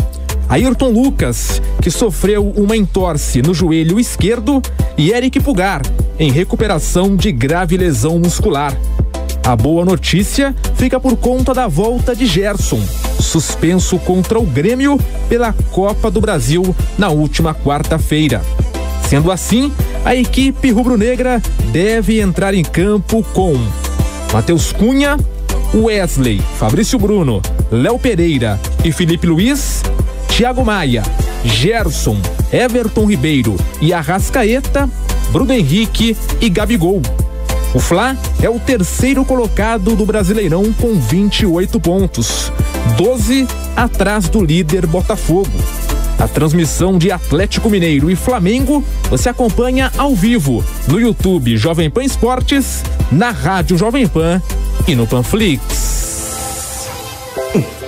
Ayrton 0.50 0.90
Lucas, 0.90 1.62
que 1.82 1.92
sofreu 1.92 2.54
uma 2.56 2.76
entorse 2.76 3.42
no 3.42 3.54
joelho 3.54 4.00
esquerdo, 4.00 4.62
e 4.98 5.12
Eric 5.12 5.40
Pugar, 5.42 5.82
em 6.18 6.32
recuperação 6.32 7.16
de 7.16 7.32
grave 7.32 7.76
lesão 7.76 8.18
muscular. 8.18 8.76
A 9.46 9.56
boa 9.56 9.84
notícia 9.86 10.56
fica 10.76 11.00
por 11.00 11.16
conta 11.18 11.54
da 11.54 11.68
volta 11.68 12.16
de 12.16 12.26
Gerson, 12.26 12.82
suspenso 13.20 13.98
contra 14.00 14.40
o 14.40 14.46
Grêmio 14.46 14.98
pela 15.30 15.54
Copa 15.72 16.10
do 16.10 16.22
Brasil 16.22 16.76
na 16.98 17.10
última 17.10 17.54
quarta-feira. 17.54 18.42
Sendo 19.08 19.32
assim, 19.32 19.72
a 20.04 20.16
equipe 20.16 20.72
rubro-negra 20.72 21.42
deve 21.72 22.20
entrar 22.20 22.54
em 22.54 22.64
campo 22.64 23.24
com 23.34 23.54
Matheus 24.34 24.72
Cunha, 24.72 25.18
Wesley, 25.74 26.42
Fabrício 26.58 26.98
Bruno, 26.98 27.42
Léo 27.72 28.00
Pereira 28.00 28.60
e 28.84 28.92
Felipe 28.92 29.28
Luiz 29.28 29.82
Thiago 30.38 30.64
Maia, 30.64 31.02
Gerson, 31.44 32.16
Everton 32.54 33.08
Ribeiro 33.08 33.58
e 33.82 33.92
Arrascaeta, 33.92 34.88
Bruno 35.32 35.52
Henrique 35.52 36.16
e 36.40 36.48
Gabigol. 36.48 37.02
O 37.74 37.80
Fla 37.80 38.16
é 38.40 38.48
o 38.48 38.60
terceiro 38.60 39.26
colocado 39.26 39.96
do 39.96 40.06
Brasileirão 40.06 40.72
com 40.74 40.94
28 40.94 41.80
pontos, 41.80 42.52
12 42.96 43.48
atrás 43.76 44.30
do 44.30 44.46
líder 44.46 44.86
Botafogo. 44.86 45.50
A 46.20 46.28
transmissão 46.28 47.00
de 47.00 47.12
Atlético 47.12 47.68
Mineiro 47.68 48.12
e 48.12 48.16
Flamengo 48.16 48.86
você 49.10 49.30
acompanha 49.30 49.92
ao 49.98 50.14
vivo 50.14 50.64
no 50.88 51.00
YouTube 51.00 51.58
Jovem 51.58 51.90
Pan 51.90 52.04
Esportes, 52.04 52.84
na 53.12 53.32
Rádio 53.32 53.76
Jovem 53.76 54.06
Pan 54.06 54.40
e 54.88 54.94
no 54.94 55.08
Panflix 55.08 55.87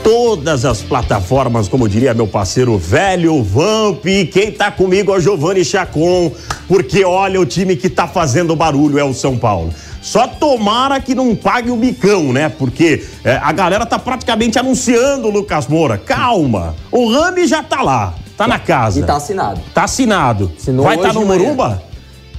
todas 0.03 0.65
as 0.65 0.81
plataformas, 0.81 1.67
como 1.67 1.87
diria 1.87 2.13
meu 2.13 2.27
parceiro 2.27 2.77
velho 2.77 3.43
Vamp. 3.43 4.03
Quem 4.31 4.51
tá 4.51 4.71
comigo 4.71 5.13
é 5.13 5.17
o 5.17 5.19
Giovanni 5.19 5.63
Chacon, 5.63 6.31
porque 6.67 7.03
olha 7.03 7.39
o 7.39 7.45
time 7.45 7.75
que 7.75 7.89
tá 7.89 8.07
fazendo 8.07 8.55
barulho 8.55 8.97
é 8.97 9.03
o 9.03 9.13
São 9.13 9.37
Paulo. 9.37 9.73
Só 10.01 10.27
tomara 10.27 10.99
que 10.99 11.13
não 11.13 11.35
pague 11.35 11.69
o 11.69 11.75
bicão, 11.75 12.31
né? 12.31 12.49
Porque 12.49 13.05
é, 13.23 13.35
a 13.41 13.51
galera 13.51 13.85
tá 13.85 13.99
praticamente 13.99 14.57
anunciando 14.57 15.27
o 15.27 15.31
Lucas 15.31 15.67
Moura. 15.67 15.97
Calma, 15.97 16.75
o 16.91 17.11
Rami 17.11 17.45
já 17.45 17.61
tá 17.61 17.81
lá, 17.81 18.13
tá 18.37 18.47
na 18.47 18.59
casa. 18.59 18.99
E 18.99 19.03
tá 19.03 19.17
assinado. 19.17 19.61
Tá 19.73 19.83
assinado. 19.83 20.51
Assinou 20.57 20.85
vai 20.85 20.95
estar 20.95 21.09
tá 21.09 21.13
no 21.13 21.25
Morumba? 21.25 21.83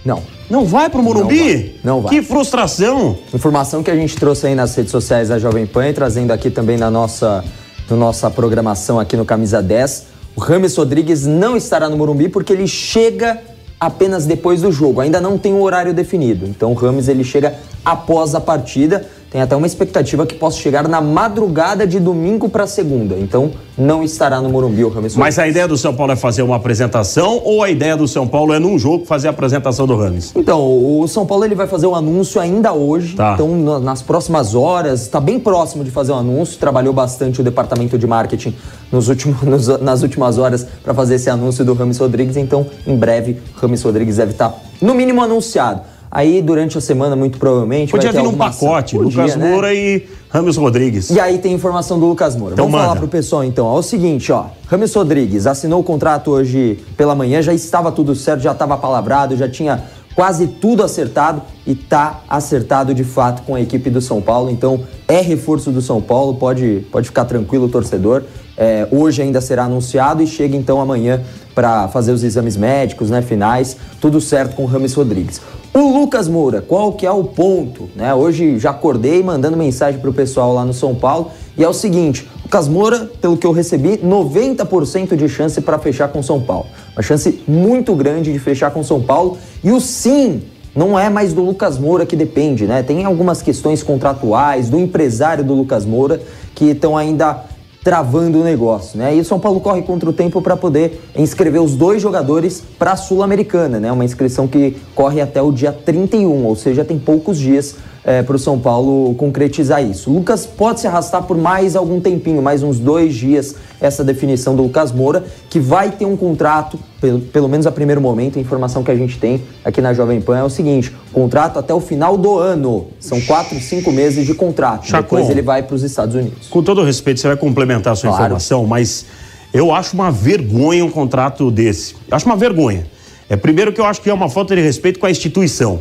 Não. 0.05 0.40
Não 0.51 0.65
vai 0.65 0.91
pro 0.91 1.01
Morumbi? 1.01 1.39
Não 1.39 1.47
vai. 1.47 1.75
Não 1.85 2.01
vai. 2.01 2.11
Que 2.11 2.23
frustração. 2.23 3.17
Informação 3.33 3.85
que 3.85 3.91
a 3.91 3.95
gente 3.95 4.17
trouxe 4.17 4.49
aí 4.49 4.55
nas 4.57 4.75
redes 4.75 4.91
sociais 4.91 5.29
da 5.29 5.39
Jovem 5.39 5.65
Pan 5.65 5.89
e 5.89 5.93
trazendo 5.93 6.33
aqui 6.33 6.51
também 6.51 6.77
na 6.77 6.91
nossa, 6.91 7.45
na 7.89 7.97
nossa 7.97 8.29
programação 8.29 8.99
aqui 8.99 9.17
no 9.17 9.25
Camisa 9.25 9.63
10. 9.63 10.07
O 10.35 10.41
Rames 10.41 10.77
Rodrigues 10.77 11.25
não 11.25 11.57
estará 11.57 11.89
no 11.89 11.97
Morumbi 11.97 12.29
porque 12.29 12.53
ele 12.53 12.67
chega 12.67 13.39
apenas 13.79 14.27
depois 14.27 14.61
do 14.61 14.73
jogo. 14.73 15.01
Ainda 15.01 15.21
não 15.21 15.39
tem 15.39 15.55
um 15.55 15.63
horário 15.63 15.95
definido. 15.95 16.47
Então 16.47 16.73
o 16.73 16.75
Rames 16.75 17.07
ele 17.07 17.23
chega 17.23 17.55
após 17.85 18.35
a 18.35 18.41
partida. 18.41 19.07
Tem 19.31 19.41
até 19.41 19.55
uma 19.55 19.67
expectativa 19.67 20.27
que 20.27 20.35
possa 20.35 20.59
chegar 20.59 20.89
na 20.89 21.01
madrugada 21.01 21.87
de 21.87 22.01
domingo 22.01 22.49
para 22.49 22.67
segunda. 22.67 23.15
Então, 23.17 23.53
não 23.79 24.03
estará 24.03 24.41
no 24.41 24.51
Morumbi 24.51 24.85
o 24.85 24.89
Rames. 24.89 25.15
Mas 25.15 25.39
a 25.39 25.47
ideia 25.47 25.69
do 25.69 25.79
São 25.79 25.95
Paulo 25.95 26.13
é 26.13 26.17
fazer 26.17 26.43
uma 26.43 26.57
apresentação 26.57 27.41
ou 27.45 27.63
a 27.63 27.71
ideia 27.71 27.97
do 27.97 28.09
São 28.09 28.27
Paulo 28.27 28.53
é 28.53 28.59
num 28.59 28.77
jogo 28.77 29.07
fazer 29.07 29.29
a 29.29 29.31
apresentação 29.31 29.87
do 29.87 29.97
Rames? 29.97 30.33
Então, 30.35 30.61
o 30.61 31.07
São 31.07 31.25
Paulo 31.25 31.45
ele 31.45 31.55
vai 31.55 31.69
fazer 31.69 31.87
o 31.87 31.93
um 31.93 31.95
anúncio 31.95 32.41
ainda 32.41 32.73
hoje. 32.73 33.15
Tá. 33.15 33.35
Então, 33.35 33.81
nas 33.81 34.03
próximas 34.03 34.57
horas, 34.57 35.03
está 35.03 35.21
bem 35.21 35.39
próximo 35.39 35.85
de 35.85 35.93
fazer 35.93 36.11
o 36.11 36.17
um 36.17 36.19
anúncio. 36.19 36.59
Trabalhou 36.59 36.93
bastante 36.93 37.41
o 37.41 37.45
departamento 37.45 37.97
de 37.97 38.09
marketing 38.09 38.53
nos 38.91 39.09
últimos, 39.09 39.43
nos, 39.47 39.69
nas 39.81 40.03
últimas 40.03 40.39
horas 40.39 40.67
para 40.83 40.93
fazer 40.93 41.15
esse 41.15 41.31
anúncio 41.31 41.65
do 41.65 41.73
Rames 41.75 41.99
Rodrigues. 41.99 42.37
Então, 42.37 42.67
em 42.85 42.97
breve, 42.97 43.39
Rames 43.55 43.81
Rodrigues 43.81 44.17
deve 44.17 44.33
estar, 44.33 44.49
tá, 44.49 44.59
no 44.83 44.93
mínimo, 44.93 45.23
anunciado. 45.23 45.83
Aí, 46.11 46.43
durante 46.43 46.77
a 46.77 46.81
semana, 46.81 47.15
muito 47.15 47.39
provavelmente. 47.39 47.93
Podia 47.93 48.11
vir 48.11 48.23
num 48.23 48.35
pacote, 48.35 48.97
Podia, 48.97 49.23
Lucas 49.23 49.37
né? 49.37 49.51
Moura 49.51 49.73
e 49.73 50.09
Ramos 50.29 50.57
Rodrigues. 50.57 51.11
E 51.11 51.21
aí 51.21 51.39
tem 51.39 51.53
informação 51.53 52.01
do 52.01 52.07
Lucas 52.07 52.35
Moura. 52.35 52.55
Então, 52.55 52.65
Vamos 52.65 52.73
manda. 52.73 52.89
falar 52.89 52.99
pro 52.99 53.09
pessoal 53.09 53.45
então. 53.45 53.67
É 53.69 53.79
o 53.79 53.83
seguinte, 53.83 54.33
ó. 54.33 54.47
Ramos 54.67 54.93
Rodrigues 54.93 55.47
assinou 55.47 55.81
o 55.81 55.85
contrato 55.85 56.33
hoje 56.33 56.79
pela 56.97 57.15
manhã, 57.15 57.41
já 57.41 57.55
estava 57.55 57.93
tudo 57.93 58.15
certo, 58.17 58.41
já 58.41 58.53
estava 58.53 58.77
palavrado, 58.77 59.37
já 59.37 59.49
tinha 59.49 59.85
quase 60.15 60.49
tudo 60.49 60.83
acertado 60.83 61.43
e 61.67 61.75
tá 61.75 62.23
acertado 62.29 62.93
de 62.93 63.05
fato 63.05 63.43
com 63.43 63.55
a 63.55 63.61
equipe 63.61 63.89
do 63.89 64.01
São 64.01 64.21
Paulo. 64.21 64.51
Então 64.51 64.81
é 65.07 65.21
reforço 65.21 65.71
do 65.71 65.81
São 65.81 66.01
Paulo, 66.01 66.35
pode, 66.35 66.87
pode 66.91 67.07
ficar 67.07 67.25
tranquilo 67.25 67.67
o 67.67 67.69
torcedor. 67.69 68.25
É, 68.57 68.87
hoje 68.91 69.23
ainda 69.23 69.41
será 69.41 69.65
anunciado 69.65 70.23
e 70.23 70.27
chega 70.27 70.57
então 70.57 70.81
amanhã 70.81 71.23
para 71.55 71.89
fazer 71.89 72.13
os 72.13 72.23
exames 72.23 72.57
médicos, 72.57 73.11
né, 73.11 73.23
finais, 73.23 73.77
tudo 74.01 74.21
certo 74.21 74.55
com 74.55 74.65
o 74.65 74.67
Rames 74.67 74.93
Rodrigues. 74.93 75.41
O 75.73 76.01
Lucas 76.01 76.27
Moura, 76.27 76.61
qual 76.61 76.95
que 76.95 77.07
é 77.07 77.11
o 77.13 77.23
ponto? 77.23 77.89
Né? 77.95 78.13
Hoje 78.13 78.59
já 78.59 78.71
acordei 78.71 79.23
mandando 79.23 79.57
mensagem 79.57 80.01
para 80.01 80.11
o 80.11 80.13
pessoal 80.13 80.53
lá 80.53 80.65
no 80.65 80.75
São 80.75 80.97
Paulo 80.97 81.31
e 81.57 81.63
é 81.63 81.69
o 81.69 81.73
seguinte: 81.73 82.29
Lucas 82.43 82.67
Moura, 82.67 83.09
pelo 83.21 83.37
que 83.37 83.47
eu 83.47 83.53
recebi, 83.53 83.97
90% 83.99 85.15
de 85.15 85.29
chance 85.29 85.61
para 85.61 85.79
fechar 85.79 86.09
com 86.09 86.25
São 86.25 86.41
Paulo. 86.41 86.67
Uma 86.97 87.03
chance 87.03 87.41
muito 87.47 87.95
grande 87.95 88.33
de 88.33 88.39
fechar 88.41 88.73
com 88.73 88.83
São 88.83 89.01
Paulo 89.01 89.39
e 89.63 89.71
o 89.71 89.81
sim 89.81 90.43
não 90.75 90.99
é 90.99 91.09
mais 91.09 91.33
do 91.33 91.43
Lucas 91.43 91.79
Moura 91.79 92.05
que 92.05 92.17
depende, 92.17 92.67
né? 92.67 92.83
Tem 92.83 93.05
algumas 93.05 93.41
questões 93.41 93.81
contratuais 93.81 94.69
do 94.69 94.79
empresário 94.79 95.45
do 95.45 95.55
Lucas 95.55 95.85
Moura 95.85 96.21
que 96.53 96.67
estão 96.67 96.97
ainda 96.97 97.45
travando 97.83 98.41
o 98.41 98.45
negócio, 98.45 98.99
né? 98.99 99.17
E 99.17 99.21
o 99.21 99.25
São 99.25 99.41
Paulo 99.41 99.61
corre 99.61 99.83
contra 99.83 100.09
o 100.09 100.13
tempo 100.13 100.43
para 100.43 100.57
poder 100.57 101.01
inscrever 101.17 101.63
os 101.63 101.75
dois 101.75 102.03
jogadores 102.03 102.63
para 102.79 102.93
a 102.93 102.97
Sul-Americana, 102.97 103.81
né? 103.81 103.91
Uma 103.91 104.05
inscrição 104.05 104.47
que 104.47 104.77
corre 104.95 105.21
até 105.21 105.41
o 105.41 105.51
dia 105.51 105.73
31, 105.73 106.45
ou 106.45 106.57
seja, 106.57 106.85
tem 106.85 106.99
poucos 106.99 107.39
dias 107.39 107.77
é, 108.05 108.23
para 108.23 108.37
o 108.37 108.39
São 108.39 108.59
Paulo 108.59 109.15
concretizar 109.15 109.85
isso. 109.85 110.11
O 110.11 110.15
Lucas 110.15 110.47
pode 110.47 110.81
se 110.81 110.87
arrastar 110.87 111.23
por 111.25 111.37
mais 111.37 111.77
algum 111.77 112.01
tempinho, 112.01 112.41
mais 112.41 112.63
uns 112.63 112.79
dois 112.79 113.15
dias, 113.15 113.55
essa 113.81 114.03
definição 114.03 114.57
do 114.57 114.63
Lucas 114.63 114.93
Moura, 114.93 115.25
que 115.49 115.61
vai 115.61 115.91
ter 115.91 116.07
um 116.07 116.17
contrato, 116.17 116.79
pelo, 117.01 117.21
pelo 117.21 117.49
menos 117.49 117.67
a 117.67 117.73
primeiro 117.73 118.01
momento, 118.01 118.39
a 118.39 118.43
informação 118.43 118.83
que 118.83 118.91
a 118.91 118.97
gente 118.97 119.19
tem 119.19 119.43
aqui 119.65 119.81
na 119.81 119.93
Jovem 119.93 120.21
Pan 120.21 120.39
é 120.39 120.45
o 120.45 120.51
seguinte: 120.51 120.93
contrato 121.13 121.59
até 121.59 121.75
o 121.75 121.81
final 121.81 122.17
do 122.17 122.39
ano. 122.39 122.89
São 122.99 123.21
quatro, 123.21 123.59
cinco 123.61 123.93
meses 123.93 124.27
de 124.27 124.35
contrato. 124.35 124.87
Chacon, 124.87 125.17
Depois 125.17 125.31
ele 125.31 125.43
vai 125.43 125.63
para 125.63 125.75
os 125.75 125.83
Estados 125.83 126.15
Unidos. 126.15 126.49
Com 126.49 126.63
todo 126.63 126.83
respeito, 126.83 127.21
você 127.21 127.29
vai 127.29 127.37
complementar 127.37 127.93
a 127.93 127.97
sua 127.97 128.11
claro. 128.11 128.25
informação, 128.25 128.67
mas 128.67 129.07
Eu 129.53 129.73
acho 129.73 129.95
uma 129.95 130.13
vergonha 130.13 130.85
um 130.85 130.91
contrato 130.91 131.51
desse. 131.51 131.95
Eu 132.09 132.17
acho 132.17 132.25
uma 132.27 132.37
vergonha. 132.37 132.87
É 133.29 133.37
primeiro 133.37 133.73
que 133.73 133.81
eu 133.81 133.85
acho 133.85 134.01
que 134.01 134.09
é 134.09 134.15
uma 134.15 134.29
falta 134.29 134.55
de 134.55 134.63
respeito 134.63 135.01
com 135.01 135.07
a 135.07 135.11
instituição. 135.11 135.81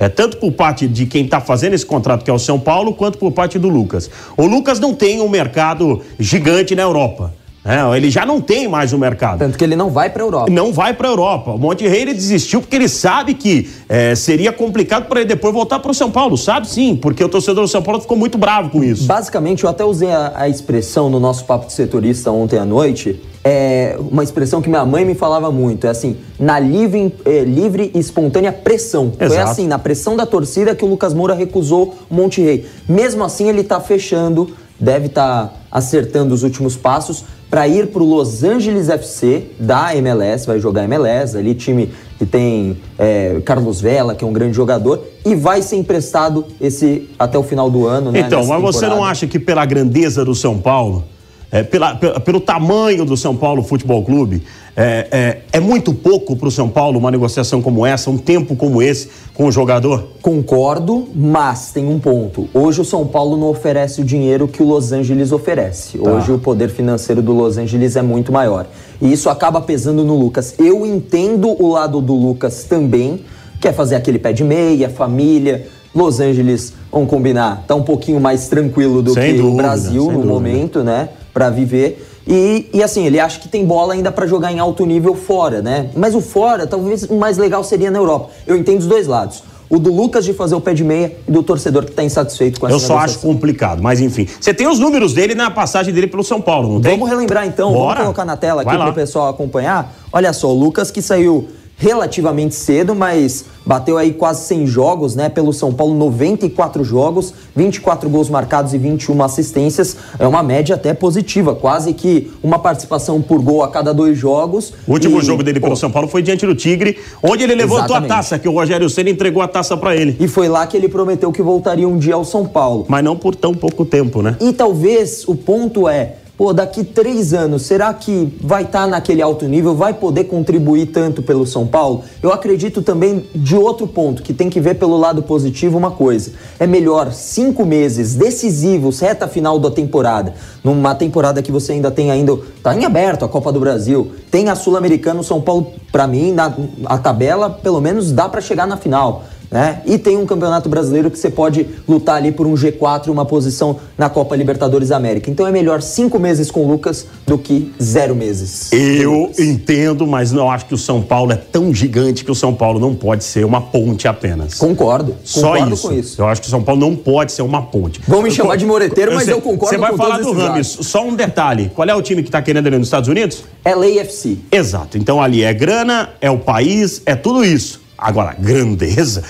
É 0.00 0.08
tanto 0.08 0.38
por 0.38 0.50
parte 0.52 0.88
de 0.88 1.04
quem 1.04 1.26
está 1.26 1.42
fazendo 1.42 1.74
esse 1.74 1.84
contrato, 1.84 2.24
que 2.24 2.30
é 2.30 2.34
o 2.34 2.38
São 2.38 2.58
Paulo, 2.58 2.94
quanto 2.94 3.18
por 3.18 3.30
parte 3.32 3.58
do 3.58 3.68
Lucas. 3.68 4.10
O 4.34 4.46
Lucas 4.46 4.80
não 4.80 4.94
tem 4.94 5.20
um 5.20 5.28
mercado 5.28 6.00
gigante 6.18 6.74
na 6.74 6.82
Europa. 6.82 7.34
É, 7.64 7.96
ele 7.96 8.10
já 8.10 8.24
não 8.24 8.40
tem 8.40 8.66
mais 8.66 8.92
o 8.92 8.98
mercado. 8.98 9.38
Tanto 9.38 9.58
que 9.58 9.62
ele 9.62 9.76
não 9.76 9.90
vai 9.90 10.08
para 10.08 10.22
a 10.22 10.26
Europa. 10.26 10.50
Não 10.50 10.72
vai 10.72 10.94
para 10.94 11.08
a 11.08 11.10
Europa. 11.10 11.50
O 11.52 11.58
Monte 11.58 11.86
Rei 11.86 12.02
ele 12.02 12.14
desistiu 12.14 12.60
porque 12.60 12.74
ele 12.74 12.88
sabe 12.88 13.34
que 13.34 13.68
é, 13.88 14.14
seria 14.14 14.50
complicado 14.50 15.06
para 15.06 15.20
ele 15.20 15.28
depois 15.28 15.52
voltar 15.52 15.78
para 15.78 15.90
o 15.90 15.94
São 15.94 16.10
Paulo. 16.10 16.38
Sabe 16.38 16.66
sim, 16.66 16.96
porque 16.96 17.22
o 17.22 17.28
torcedor 17.28 17.64
do 17.64 17.68
São 17.68 17.82
Paulo 17.82 18.00
ficou 18.00 18.16
muito 18.16 18.38
bravo 18.38 18.70
com 18.70 18.82
isso. 18.82 19.04
Basicamente, 19.04 19.64
eu 19.64 19.70
até 19.70 19.84
usei 19.84 20.10
a, 20.10 20.32
a 20.34 20.48
expressão 20.48 21.10
no 21.10 21.20
nosso 21.20 21.44
papo 21.44 21.66
de 21.66 21.74
setorista 21.74 22.30
ontem 22.30 22.58
à 22.58 22.64
noite. 22.64 23.20
É 23.44 23.96
uma 24.10 24.22
expressão 24.22 24.62
que 24.62 24.68
minha 24.68 24.84
mãe 24.86 25.04
me 25.04 25.14
falava 25.14 25.52
muito. 25.52 25.86
É 25.86 25.90
assim, 25.90 26.16
na 26.38 26.58
livre, 26.58 27.14
é, 27.26 27.44
livre 27.44 27.90
e 27.94 27.98
espontânea 27.98 28.52
pressão. 28.52 29.12
Exato. 29.18 29.34
Foi 29.34 29.38
assim, 29.38 29.66
na 29.66 29.78
pressão 29.78 30.16
da 30.16 30.24
torcida 30.24 30.74
que 30.74 30.84
o 30.84 30.88
Lucas 30.88 31.12
Moura 31.12 31.34
recusou 31.34 31.94
o 32.08 32.14
Monte 32.14 32.40
Rei. 32.40 32.66
Mesmo 32.88 33.22
assim, 33.22 33.50
ele 33.50 33.60
está 33.60 33.80
fechando, 33.80 34.50
deve 34.78 35.06
estar 35.06 35.48
tá 35.48 35.54
acertando 35.70 36.34
os 36.34 36.42
últimos 36.42 36.74
passos 36.76 37.24
para 37.50 37.66
ir 37.66 37.88
para 37.88 38.00
o 38.02 38.06
Los 38.06 38.44
Angeles 38.44 38.88
FC 38.88 39.48
da 39.58 39.94
MLS, 39.96 40.46
vai 40.46 40.60
jogar 40.60 40.84
MLS, 40.84 41.36
ali 41.36 41.54
time 41.54 41.90
que 42.16 42.24
tem 42.24 42.76
é, 42.96 43.40
Carlos 43.44 43.80
Vela, 43.80 44.14
que 44.14 44.22
é 44.22 44.26
um 44.26 44.32
grande 44.32 44.54
jogador, 44.54 45.02
e 45.24 45.34
vai 45.34 45.60
ser 45.60 45.76
emprestado 45.76 46.46
esse 46.60 47.08
até 47.18 47.36
o 47.36 47.42
final 47.42 47.68
do 47.68 47.86
ano. 47.86 48.12
Né, 48.12 48.20
então, 48.20 48.40
mas 48.40 48.48
temporada. 48.48 48.72
você 48.72 48.86
não 48.86 49.04
acha 49.04 49.26
que 49.26 49.38
pela 49.38 49.64
grandeza 49.66 50.24
do 50.24 50.34
São 50.34 50.58
Paulo, 50.58 51.04
é, 51.50 51.64
pela, 51.64 51.96
pelo 51.96 52.40
tamanho 52.40 53.04
do 53.04 53.16
São 53.16 53.34
Paulo 53.34 53.64
Futebol 53.64 54.04
Clube, 54.04 54.42
é, 54.76 55.08
é, 55.10 55.38
é 55.52 55.60
muito 55.60 55.92
pouco 55.92 56.36
para 56.36 56.48
o 56.48 56.50
São 56.50 56.68
Paulo 56.68 56.98
uma 56.98 57.10
negociação 57.10 57.60
como 57.60 57.84
essa, 57.84 58.10
um 58.10 58.16
tempo 58.16 58.54
como 58.56 58.80
esse 58.80 59.08
com 59.34 59.46
o 59.46 59.52
jogador? 59.52 60.08
Concordo, 60.22 61.08
mas 61.14 61.72
tem 61.72 61.88
um 61.88 61.98
ponto. 61.98 62.48
Hoje 62.54 62.80
o 62.80 62.84
São 62.84 63.06
Paulo 63.06 63.36
não 63.36 63.48
oferece 63.48 64.00
o 64.00 64.04
dinheiro 64.04 64.46
que 64.46 64.62
o 64.62 64.66
Los 64.66 64.92
Angeles 64.92 65.32
oferece. 65.32 65.98
Tá. 65.98 66.10
Hoje 66.10 66.32
o 66.32 66.38
poder 66.38 66.68
financeiro 66.70 67.20
do 67.20 67.32
Los 67.32 67.58
Angeles 67.58 67.96
é 67.96 68.02
muito 68.02 68.32
maior. 68.32 68.66
E 69.00 69.12
isso 69.12 69.28
acaba 69.28 69.60
pesando 69.60 70.04
no 70.04 70.16
Lucas. 70.16 70.54
Eu 70.58 70.86
entendo 70.86 71.50
o 71.62 71.68
lado 71.72 72.00
do 72.00 72.14
Lucas 72.14 72.64
também, 72.64 73.20
quer 73.60 73.74
fazer 73.74 73.96
aquele 73.96 74.18
pé 74.18 74.32
de 74.32 74.44
meia, 74.44 74.88
família. 74.88 75.66
Los 75.92 76.20
Angeles, 76.20 76.72
vamos 76.92 77.10
combinar, 77.10 77.64
tá 77.66 77.74
um 77.74 77.82
pouquinho 77.82 78.20
mais 78.20 78.46
tranquilo 78.48 79.02
do 79.02 79.12
sem 79.12 79.32
que 79.32 79.38
dúvida, 79.38 79.52
o 79.52 79.56
Brasil 79.56 80.04
no 80.04 80.12
dúvida. 80.12 80.32
momento, 80.32 80.84
né? 80.84 81.08
Para 81.34 81.50
viver. 81.50 82.06
E, 82.26 82.68
e, 82.72 82.82
assim, 82.82 83.06
ele 83.06 83.18
acha 83.18 83.40
que 83.40 83.48
tem 83.48 83.64
bola 83.64 83.94
ainda 83.94 84.12
para 84.12 84.26
jogar 84.26 84.52
em 84.52 84.58
alto 84.58 84.84
nível 84.84 85.14
fora, 85.14 85.62
né? 85.62 85.90
Mas 85.96 86.14
o 86.14 86.20
fora, 86.20 86.66
talvez 86.66 87.04
o 87.04 87.14
mais 87.14 87.38
legal 87.38 87.64
seria 87.64 87.90
na 87.90 87.98
Europa. 87.98 88.30
Eu 88.46 88.56
entendo 88.56 88.80
os 88.80 88.86
dois 88.86 89.06
lados. 89.06 89.42
O 89.70 89.78
do 89.78 89.92
Lucas 89.92 90.24
de 90.24 90.32
fazer 90.32 90.56
o 90.56 90.60
pé 90.60 90.74
de 90.74 90.82
meia 90.82 91.16
e 91.28 91.30
do 91.30 91.44
torcedor 91.44 91.84
que 91.84 91.90
está 91.90 92.02
insatisfeito 92.02 92.58
com 92.58 92.66
essa 92.66 92.74
Eu 92.74 92.80
só 92.80 92.98
acho 92.98 93.20
complicado, 93.20 93.80
mas 93.80 94.00
enfim. 94.00 94.26
Você 94.40 94.52
tem 94.52 94.66
os 94.66 94.80
números 94.80 95.14
dele 95.14 95.32
na 95.32 95.48
passagem 95.48 95.94
dele 95.94 96.08
pelo 96.08 96.24
São 96.24 96.40
Paulo, 96.40 96.74
não 96.74 96.80
tem? 96.80 96.92
Vamos 96.92 97.08
relembrar 97.08 97.46
então, 97.46 97.72
Bora. 97.72 98.00
vamos 98.00 98.02
colocar 98.02 98.24
na 98.24 98.36
tela 98.36 98.62
aqui 98.62 98.70
para 98.76 98.90
o 98.90 98.94
pessoal 98.94 99.28
acompanhar. 99.28 99.94
Olha 100.12 100.32
só, 100.32 100.48
o 100.48 100.58
Lucas 100.58 100.90
que 100.90 101.00
saiu 101.00 101.48
relativamente 101.80 102.54
cedo, 102.54 102.94
mas 102.94 103.46
bateu 103.64 103.96
aí 103.96 104.12
quase 104.12 104.46
100 104.46 104.66
jogos, 104.66 105.14
né? 105.16 105.30
Pelo 105.30 105.50
São 105.50 105.72
Paulo, 105.72 105.94
94 105.94 106.84
jogos, 106.84 107.32
24 107.56 108.08
gols 108.10 108.28
marcados 108.28 108.74
e 108.74 108.78
21 108.78 109.22
assistências. 109.22 109.96
É 110.18 110.26
uma 110.26 110.42
média 110.42 110.74
até 110.74 110.92
positiva, 110.92 111.54
quase 111.54 111.94
que 111.94 112.30
uma 112.42 112.58
participação 112.58 113.22
por 113.22 113.40
gol 113.40 113.62
a 113.62 113.68
cada 113.68 113.94
dois 113.94 114.18
jogos. 114.18 114.74
O 114.86 114.92
último 114.92 115.20
e, 115.20 115.24
jogo 115.24 115.42
dele 115.42 115.58
pelo 115.58 115.74
São 115.74 115.90
Paulo 115.90 116.06
foi 116.06 116.20
diante 116.20 116.44
do 116.44 116.54
Tigre, 116.54 116.98
onde 117.22 117.44
ele 117.44 117.54
levantou 117.54 117.86
exatamente. 117.86 118.12
a 118.12 118.16
taça, 118.16 118.38
que 118.38 118.48
o 118.48 118.52
Rogério 118.52 118.90
Senna 118.90 119.08
entregou 119.08 119.42
a 119.42 119.48
taça 119.48 119.74
para 119.74 119.96
ele. 119.96 120.16
E 120.20 120.28
foi 120.28 120.48
lá 120.48 120.66
que 120.66 120.76
ele 120.76 120.88
prometeu 120.88 121.32
que 121.32 121.40
voltaria 121.40 121.88
um 121.88 121.96
dia 121.96 122.14
ao 122.14 122.26
São 122.26 122.44
Paulo. 122.44 122.84
Mas 122.88 123.02
não 123.02 123.16
por 123.16 123.34
tão 123.34 123.54
pouco 123.54 123.86
tempo, 123.86 124.20
né? 124.20 124.36
E 124.38 124.52
talvez 124.52 125.26
o 125.26 125.34
ponto 125.34 125.88
é 125.88 126.16
pô, 126.40 126.54
daqui 126.54 126.82
três 126.82 127.34
anos, 127.34 127.66
será 127.66 127.92
que 127.92 128.34
vai 128.40 128.62
estar 128.62 128.84
tá 128.84 128.86
naquele 128.86 129.20
alto 129.20 129.44
nível, 129.44 129.74
vai 129.74 129.92
poder 129.92 130.24
contribuir 130.24 130.86
tanto 130.86 131.22
pelo 131.22 131.46
São 131.46 131.66
Paulo? 131.66 132.02
Eu 132.22 132.32
acredito 132.32 132.80
também 132.80 133.26
de 133.34 133.54
outro 133.54 133.86
ponto, 133.86 134.22
que 134.22 134.32
tem 134.32 134.48
que 134.48 134.58
ver 134.58 134.76
pelo 134.76 134.96
lado 134.96 135.22
positivo 135.22 135.76
uma 135.76 135.90
coisa. 135.90 136.32
É 136.58 136.66
melhor 136.66 137.12
cinco 137.12 137.66
meses 137.66 138.14
decisivos, 138.14 139.00
reta 139.00 139.28
final 139.28 139.58
da 139.58 139.70
temporada, 139.70 140.32
numa 140.64 140.94
temporada 140.94 141.42
que 141.42 141.52
você 141.52 141.72
ainda 141.72 141.90
tem 141.90 142.10
ainda, 142.10 142.38
tá 142.62 142.74
em 142.74 142.86
aberto 142.86 143.22
a 143.22 143.28
Copa 143.28 143.52
do 143.52 143.60
Brasil, 143.60 144.10
tem 144.30 144.48
a 144.48 144.54
Sul-Americana, 144.54 145.20
o 145.20 145.24
São 145.24 145.42
Paulo, 145.42 145.74
para 145.92 146.06
mim, 146.06 146.32
na 146.32 146.56
a 146.86 146.96
tabela, 146.96 147.50
pelo 147.50 147.82
menos 147.82 148.12
dá 148.12 148.30
para 148.30 148.40
chegar 148.40 148.66
na 148.66 148.78
final 148.78 149.24
né? 149.50 149.82
E 149.84 149.98
tem 149.98 150.16
um 150.16 150.24
campeonato 150.24 150.68
brasileiro 150.68 151.10
que 151.10 151.18
você 151.18 151.28
pode 151.28 151.66
lutar 151.88 152.16
ali 152.16 152.30
por 152.30 152.46
um 152.46 152.54
G4, 152.54 153.08
uma 153.08 153.24
posição 153.24 153.78
na 153.98 154.08
Copa 154.08 154.36
Libertadores 154.36 154.92
América. 154.92 155.30
Então 155.30 155.46
é 155.46 155.50
melhor 155.50 155.82
cinco 155.82 156.18
meses 156.18 156.50
com 156.50 156.64
o 156.64 156.68
Lucas 156.68 157.06
do 157.26 157.36
que 157.36 157.72
zero 157.82 158.14
meses. 158.14 158.72
Eu 158.72 159.32
entendo, 159.38 160.06
mas 160.06 160.30
não 160.30 160.50
acho 160.50 160.66
que 160.66 160.74
o 160.74 160.78
São 160.78 161.02
Paulo 161.02 161.32
é 161.32 161.36
tão 161.36 161.74
gigante 161.74 162.24
que 162.24 162.30
o 162.30 162.34
São 162.34 162.54
Paulo 162.54 162.78
não 162.78 162.94
pode 162.94 163.24
ser 163.24 163.44
uma 163.44 163.60
ponte 163.60 164.06
apenas. 164.06 164.54
Concordo. 164.54 165.16
Só 165.24 165.52
concordo 165.52 165.74
isso. 165.74 165.88
Com 165.88 165.94
isso. 165.94 166.22
Eu 166.22 166.26
acho 166.26 166.40
que 166.40 166.46
o 166.46 166.50
São 166.50 166.62
Paulo 166.62 166.80
não 166.80 166.94
pode 166.94 167.32
ser 167.32 167.42
uma 167.42 167.62
ponte. 167.62 168.00
Vão 168.06 168.22
me 168.22 168.30
chamar 168.30 168.56
de 168.56 168.64
moreteiro, 168.64 169.14
mas 169.14 169.26
eu, 169.26 169.36
eu 169.36 169.42
concordo 169.42 169.74
Você 169.74 169.78
vai 169.78 169.96
falar 169.96 170.18
do 170.18 170.32
Rames. 170.32 170.66
Só 170.80 171.04
um 171.04 171.14
detalhe. 171.14 171.70
Qual 171.74 171.88
é 171.88 171.94
o 171.94 172.02
time 172.02 172.22
que 172.22 172.28
está 172.28 172.40
querendo 172.40 172.66
ele 172.66 172.78
nos 172.78 172.86
Estados 172.86 173.08
Unidos? 173.08 173.44
É 173.64 173.74
LAFC. 173.74 174.38
Exato. 174.52 174.96
Então 174.96 175.20
ali 175.20 175.42
é 175.42 175.52
grana, 175.52 176.10
é 176.20 176.30
o 176.30 176.38
país, 176.38 177.02
é 177.04 177.16
tudo 177.16 177.44
isso. 177.44 177.80
Agora, 178.00 178.34
grandeza. 178.38 179.22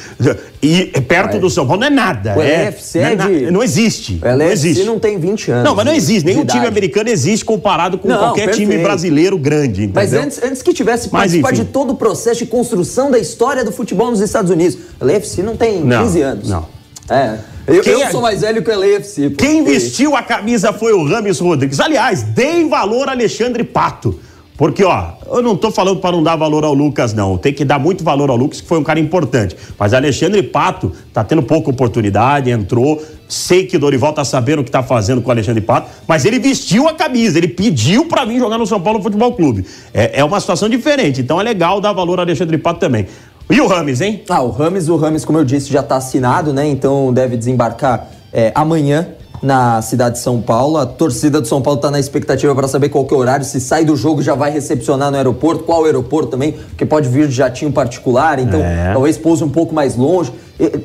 E 0.62 0.86
perto 1.08 1.38
do 1.38 1.50
São 1.50 1.66
Paulo 1.66 1.80
não 1.80 1.88
é 1.88 1.90
nada. 1.90 2.36
O 2.36 2.40
é, 2.40 2.66
LFC 2.66 2.98
é, 2.98 3.16
não, 3.16 3.26
é 3.26 3.50
não 3.50 3.62
existe. 3.62 4.20
O 4.22 4.26
LFC 4.26 4.44
não, 4.44 4.52
existe. 4.52 4.84
não 4.84 4.98
tem 5.00 5.18
20 5.18 5.50
anos. 5.50 5.64
Não, 5.64 5.74
mas 5.74 5.84
não 5.84 5.92
existe. 5.92 6.24
Nenhum 6.24 6.44
time 6.44 6.66
americano 6.66 7.08
existe 7.08 7.44
comparado 7.44 7.98
com 7.98 8.06
não, 8.06 8.18
qualquer 8.18 8.46
perfeito. 8.46 8.70
time 8.70 8.82
brasileiro 8.82 9.36
grande. 9.36 9.84
Entendeu? 9.84 9.94
Mas 9.94 10.12
antes, 10.12 10.40
antes 10.42 10.62
que 10.62 10.72
tivesse 10.72 11.08
participado 11.08 11.56
de 11.56 11.64
todo 11.64 11.90
o 11.90 11.96
processo 11.96 12.38
de 12.38 12.46
construção 12.46 13.10
da 13.10 13.18
história 13.18 13.64
do 13.64 13.72
futebol 13.72 14.10
nos 14.10 14.20
Estados 14.20 14.50
Unidos, 14.50 14.78
o 15.00 15.04
LFC 15.04 15.42
não 15.42 15.56
tem 15.56 15.82
não, 15.82 16.04
15 16.04 16.22
anos. 16.22 16.48
Não. 16.48 16.66
É. 17.08 17.38
Eu, 17.66 17.82
eu 17.82 18.02
é... 18.02 18.10
sou 18.10 18.20
mais 18.20 18.40
velho 18.40 18.62
que 18.62 18.70
o 18.70 18.72
LFC. 18.72 19.30
Quem 19.30 19.64
vestiu 19.64 20.16
a 20.16 20.22
camisa 20.22 20.72
foi 20.72 20.92
o 20.92 21.04
Rames 21.06 21.40
Rodrigues. 21.40 21.80
Aliás, 21.80 22.22
deem 22.22 22.68
valor 22.68 23.08
a 23.08 23.12
Alexandre 23.12 23.64
Pato. 23.64 24.18
Porque, 24.60 24.84
ó, 24.84 25.12
eu 25.32 25.40
não 25.40 25.56
tô 25.56 25.70
falando 25.70 26.00
para 26.00 26.12
não 26.12 26.22
dar 26.22 26.36
valor 26.36 26.66
ao 26.66 26.74
Lucas, 26.74 27.14
não. 27.14 27.38
Tem 27.38 27.50
que 27.50 27.64
dar 27.64 27.78
muito 27.78 28.04
valor 28.04 28.28
ao 28.28 28.36
Lucas, 28.36 28.60
que 28.60 28.68
foi 28.68 28.78
um 28.78 28.84
cara 28.84 29.00
importante. 29.00 29.56
Mas 29.78 29.94
Alexandre 29.94 30.42
Pato 30.42 30.92
tá 31.14 31.24
tendo 31.24 31.42
pouca 31.42 31.70
oportunidade, 31.70 32.50
entrou. 32.50 33.02
Sei 33.26 33.64
que 33.64 33.78
Dorival 33.78 34.12
tá 34.12 34.22
sabendo 34.22 34.60
o 34.60 34.64
que 34.64 34.70
tá 34.70 34.82
fazendo 34.82 35.22
com 35.22 35.28
o 35.28 35.30
Alexandre 35.30 35.62
Pato, 35.62 35.88
mas 36.06 36.26
ele 36.26 36.38
vestiu 36.38 36.86
a 36.86 36.92
camisa, 36.92 37.38
ele 37.38 37.48
pediu 37.48 38.04
para 38.04 38.26
mim 38.26 38.38
jogar 38.38 38.58
no 38.58 38.66
São 38.66 38.78
Paulo 38.78 39.02
Futebol 39.02 39.32
Clube. 39.32 39.64
É, 39.94 40.20
é 40.20 40.24
uma 40.24 40.38
situação 40.38 40.68
diferente, 40.68 41.22
então 41.22 41.40
é 41.40 41.42
legal 41.42 41.80
dar 41.80 41.94
valor 41.94 42.18
ao 42.18 42.26
Alexandre 42.26 42.58
Pato 42.58 42.80
também. 42.80 43.06
E 43.48 43.58
o 43.62 43.66
Rames, 43.66 44.02
hein? 44.02 44.24
Ah, 44.28 44.42
o 44.42 44.50
Rames, 44.50 44.90
o 44.90 44.96
Rames, 44.96 45.24
como 45.24 45.38
eu 45.38 45.44
disse, 45.44 45.72
já 45.72 45.82
tá 45.82 45.96
assinado, 45.96 46.52
né? 46.52 46.68
Então 46.68 47.14
deve 47.14 47.34
desembarcar 47.34 48.10
é, 48.30 48.52
amanhã 48.54 49.08
na 49.42 49.80
cidade 49.82 50.16
de 50.16 50.22
São 50.22 50.40
Paulo. 50.40 50.76
A 50.76 50.86
torcida 50.86 51.40
do 51.40 51.46
São 51.46 51.62
Paulo 51.62 51.78
está 51.78 51.90
na 51.90 51.98
expectativa 51.98 52.54
para 52.54 52.68
saber 52.68 52.88
qual 52.88 53.04
que 53.04 53.14
é 53.14 53.16
o 53.16 53.20
horário. 53.20 53.44
Se 53.44 53.60
sai 53.60 53.84
do 53.84 53.96
jogo, 53.96 54.22
já 54.22 54.34
vai 54.34 54.50
recepcionar 54.50 55.10
no 55.10 55.16
aeroporto. 55.16 55.64
Qual 55.64 55.84
aeroporto 55.84 56.30
também? 56.30 56.52
Porque 56.52 56.84
pode 56.84 57.08
vir 57.08 57.28
de 57.28 57.34
jatinho 57.34 57.72
particular, 57.72 58.38
então 58.38 58.60
é. 58.60 58.92
talvez 58.92 59.16
pouse 59.16 59.42
um 59.42 59.50
pouco 59.50 59.74
mais 59.74 59.96
longe. 59.96 60.32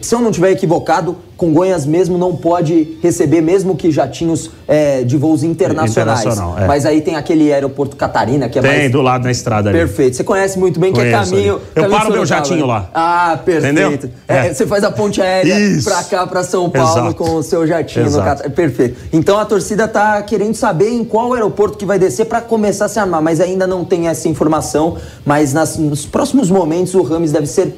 Se 0.02 0.16
eu 0.16 0.20
não 0.20 0.30
estiver 0.30 0.52
equivocado, 0.52 1.18
Congonhas 1.38 1.86
mesmo 1.86 2.18
não 2.18 2.34
pode 2.34 2.98
receber, 3.04 3.42
mesmo 3.42 3.76
que 3.76 3.92
jatinhos 3.92 4.50
é, 4.66 5.04
de 5.04 5.18
voos 5.18 5.44
internacionais. 5.44 6.22
Internacional, 6.22 6.60
é. 6.60 6.66
Mas 6.66 6.86
aí 6.86 7.02
tem 7.02 7.18
aquele 7.18 7.52
aeroporto 7.52 7.98
Catarina, 7.98 8.48
que 8.48 8.58
é 8.58 8.62
tem, 8.62 8.72
mais... 8.72 8.92
do 8.92 9.02
lado 9.02 9.24
da 9.24 9.32
estrada 9.32 9.70
ali. 9.70 9.78
Perfeito. 9.78 10.16
Você 10.16 10.24
conhece 10.24 10.58
muito 10.58 10.80
bem 10.80 10.94
Conheço 10.94 11.10
que 11.10 11.16
é 11.16 11.20
caminho... 11.20 11.56
Ali. 11.56 11.64
Eu 11.76 11.84
caminho 11.84 12.00
paro 12.00 12.14
meu 12.14 12.26
jatinho 12.26 12.66
lá. 12.66 12.90
Ah, 12.94 13.38
perfeito. 13.44 14.10
É, 14.30 14.54
você 14.54 14.66
faz 14.66 14.86
a 14.86 14.92
ponte 14.92 15.22
aérea 15.22 15.60
Isso. 15.60 15.90
pra 15.90 16.04
cá, 16.06 16.26
pra 16.26 16.42
São 16.42 16.70
Paulo, 16.70 17.10
Exato. 17.10 17.16
com 17.16 17.36
o 17.36 17.44
seu 17.44 17.68
jatinho 17.68 18.06
Exato. 18.06 18.24
no 18.24 18.36
Catar. 18.38 18.50
Perfeito. 18.52 18.98
Então 19.12 19.38
a 19.38 19.44
torcida 19.44 19.90
tá 19.90 20.22
querendo 20.22 20.56
saber 20.56 20.90
em 20.90 21.04
qual 21.04 21.34
aeroporto 21.34 21.78
que 21.78 21.86
vai 21.86 22.00
descer 22.00 22.28
para 22.28 22.40
começar 22.40 22.86
a 22.86 22.90
se 22.90 22.98
armar, 22.98 23.22
mas 23.22 23.42
ainda 23.42 23.68
não 23.68 23.84
tem 23.84 24.08
essa 24.08 24.30
informação. 24.30 24.96
Mas 25.26 25.52
nas, 25.52 25.78
nos 25.78 26.06
próximos 26.06 26.50
momentos 26.50 26.94
o 26.96 27.02
Rames 27.02 27.34
deve 27.34 27.48
ser 27.48 27.76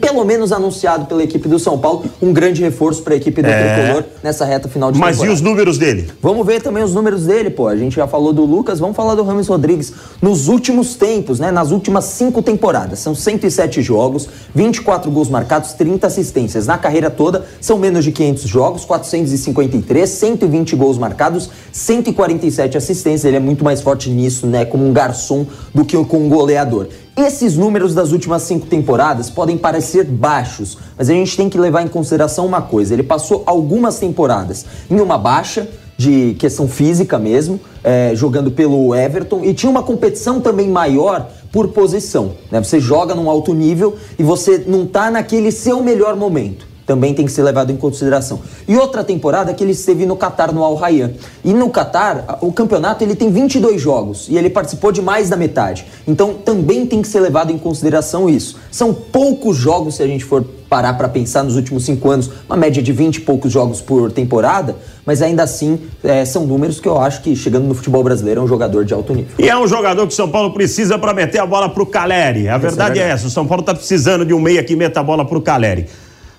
pelo 0.00 0.24
menos 0.24 0.52
anunciado 0.52 1.06
pela 1.06 1.22
equipe 1.22 1.48
do 1.48 1.58
São 1.58 1.76
Paulo, 1.78 2.04
um 2.22 2.32
grande 2.32 2.62
reforço 2.62 3.02
para 3.02 3.14
a 3.14 3.16
equipe 3.16 3.42
do 3.42 3.48
é. 3.48 3.74
Tricolor 3.74 4.04
nessa 4.22 4.44
reta 4.44 4.68
final 4.68 4.92
de 4.92 4.98
Mas 4.98 5.16
temporada. 5.16 5.32
e 5.32 5.34
os 5.34 5.40
números 5.40 5.78
dele? 5.78 6.10
Vamos 6.22 6.46
ver 6.46 6.62
também 6.62 6.82
os 6.84 6.94
números 6.94 7.26
dele, 7.26 7.50
pô. 7.50 7.66
A 7.66 7.76
gente 7.76 7.96
já 7.96 8.06
falou 8.06 8.32
do 8.32 8.44
Lucas, 8.44 8.78
vamos 8.78 8.94
falar 8.94 9.14
do 9.14 9.24
Rames 9.24 9.48
Rodrigues. 9.48 9.92
Nos 10.22 10.46
últimos 10.48 10.94
tempos, 10.94 11.40
né, 11.40 11.50
nas 11.50 11.72
últimas 11.72 12.04
cinco 12.04 12.40
temporadas, 12.40 13.00
são 13.00 13.14
107 13.14 13.82
jogos, 13.82 14.28
24 14.54 15.10
gols 15.10 15.28
marcados, 15.28 15.72
30 15.72 16.06
assistências. 16.06 16.66
Na 16.66 16.78
carreira 16.78 17.10
toda, 17.10 17.44
são 17.60 17.76
menos 17.76 18.04
de 18.04 18.12
500 18.12 18.44
jogos, 18.44 18.84
453, 18.84 20.08
120 20.08 20.76
gols 20.76 20.98
marcados, 20.98 21.50
147 21.72 22.76
assistências. 22.76 23.24
Ele 23.24 23.36
é 23.36 23.40
muito 23.40 23.64
mais 23.64 23.80
forte 23.80 24.08
nisso, 24.08 24.46
né, 24.46 24.64
como 24.64 24.86
um 24.86 24.92
garçom 24.92 25.46
do 25.74 25.84
que 25.84 25.96
como 26.04 26.26
um 26.26 26.28
goleador. 26.28 26.88
Esses 27.16 27.56
números 27.56 27.94
das 27.94 28.10
últimas 28.10 28.42
cinco 28.42 28.66
temporadas 28.66 29.30
podem 29.30 29.56
parecer 29.56 30.04
baixos, 30.04 30.76
mas 30.98 31.08
a 31.08 31.12
gente 31.12 31.36
tem 31.36 31.48
que 31.48 31.56
levar 31.56 31.82
em 31.82 31.88
consideração 31.88 32.44
uma 32.44 32.60
coisa: 32.60 32.92
ele 32.92 33.04
passou 33.04 33.44
algumas 33.46 34.00
temporadas 34.00 34.66
em 34.90 35.00
uma 35.00 35.16
baixa 35.16 35.68
de 35.96 36.34
questão 36.40 36.66
física 36.66 37.16
mesmo, 37.16 37.60
é, 37.84 38.10
jogando 38.16 38.50
pelo 38.50 38.92
Everton, 38.92 39.44
e 39.44 39.54
tinha 39.54 39.70
uma 39.70 39.84
competição 39.84 40.40
também 40.40 40.68
maior 40.68 41.30
por 41.52 41.68
posição. 41.68 42.32
Né? 42.50 42.60
Você 42.60 42.80
joga 42.80 43.14
num 43.14 43.30
alto 43.30 43.54
nível 43.54 43.96
e 44.18 44.24
você 44.24 44.64
não 44.66 44.82
está 44.82 45.08
naquele 45.08 45.52
seu 45.52 45.84
melhor 45.84 46.16
momento 46.16 46.73
também 46.86 47.14
tem 47.14 47.24
que 47.24 47.32
ser 47.32 47.42
levado 47.42 47.70
em 47.70 47.76
consideração. 47.76 48.40
E 48.66 48.76
outra 48.76 49.02
temporada 49.02 49.52
que 49.54 49.62
ele 49.62 49.72
esteve 49.72 50.06
no 50.06 50.16
Catar, 50.16 50.52
no 50.52 50.62
Al 50.62 50.74
Rayyan. 50.74 51.12
E 51.44 51.52
no 51.52 51.70
Catar, 51.70 52.38
o 52.40 52.52
campeonato 52.52 53.02
ele 53.02 53.14
tem 53.14 53.30
22 53.30 53.80
jogos 53.80 54.26
e 54.28 54.36
ele 54.36 54.50
participou 54.50 54.92
de 54.92 55.00
mais 55.00 55.28
da 55.28 55.36
metade. 55.36 55.86
Então 56.06 56.34
também 56.34 56.86
tem 56.86 57.02
que 57.02 57.08
ser 57.08 57.20
levado 57.20 57.50
em 57.50 57.58
consideração 57.58 58.28
isso. 58.28 58.58
São 58.70 58.92
poucos 58.92 59.56
jogos 59.56 59.96
se 59.96 60.02
a 60.02 60.06
gente 60.06 60.24
for 60.24 60.44
parar 60.74 60.94
para 60.94 61.08
pensar 61.08 61.44
nos 61.44 61.54
últimos 61.54 61.84
cinco 61.84 62.10
anos, 62.10 62.28
uma 62.48 62.56
média 62.56 62.82
de 62.82 62.92
20 62.92 63.16
e 63.16 63.20
poucos 63.20 63.52
jogos 63.52 63.80
por 63.80 64.10
temporada, 64.10 64.74
mas 65.06 65.22
ainda 65.22 65.42
assim 65.44 65.78
é, 66.02 66.24
são 66.24 66.46
números 66.46 66.80
que 66.80 66.88
eu 66.88 66.98
acho 66.98 67.22
que 67.22 67.36
chegando 67.36 67.64
no 67.64 67.74
futebol 67.74 68.02
brasileiro 68.02 68.40
é 68.40 68.44
um 68.44 68.48
jogador 68.48 68.84
de 68.84 68.92
alto 68.92 69.14
nível. 69.14 69.30
E 69.38 69.48
é 69.48 69.56
um 69.56 69.68
jogador 69.68 70.04
que 70.06 70.12
o 70.12 70.16
São 70.16 70.28
Paulo 70.28 70.52
precisa 70.52 70.98
para 70.98 71.14
meter 71.14 71.38
a 71.38 71.46
bola 71.46 71.68
pro 71.68 71.86
Caleri. 71.86 72.48
A 72.48 72.58
verdade 72.58 72.98
é, 72.98 73.04
é, 73.04 73.10
essa, 73.10 73.26
o 73.28 73.30
São 73.30 73.46
Paulo 73.46 73.60
está 73.60 73.72
precisando 73.72 74.24
de 74.24 74.34
um 74.34 74.40
meia 74.40 74.64
que 74.64 74.74
meta 74.74 74.98
a 74.98 75.02
bola 75.02 75.24
pro 75.24 75.40
Caleri. 75.40 75.86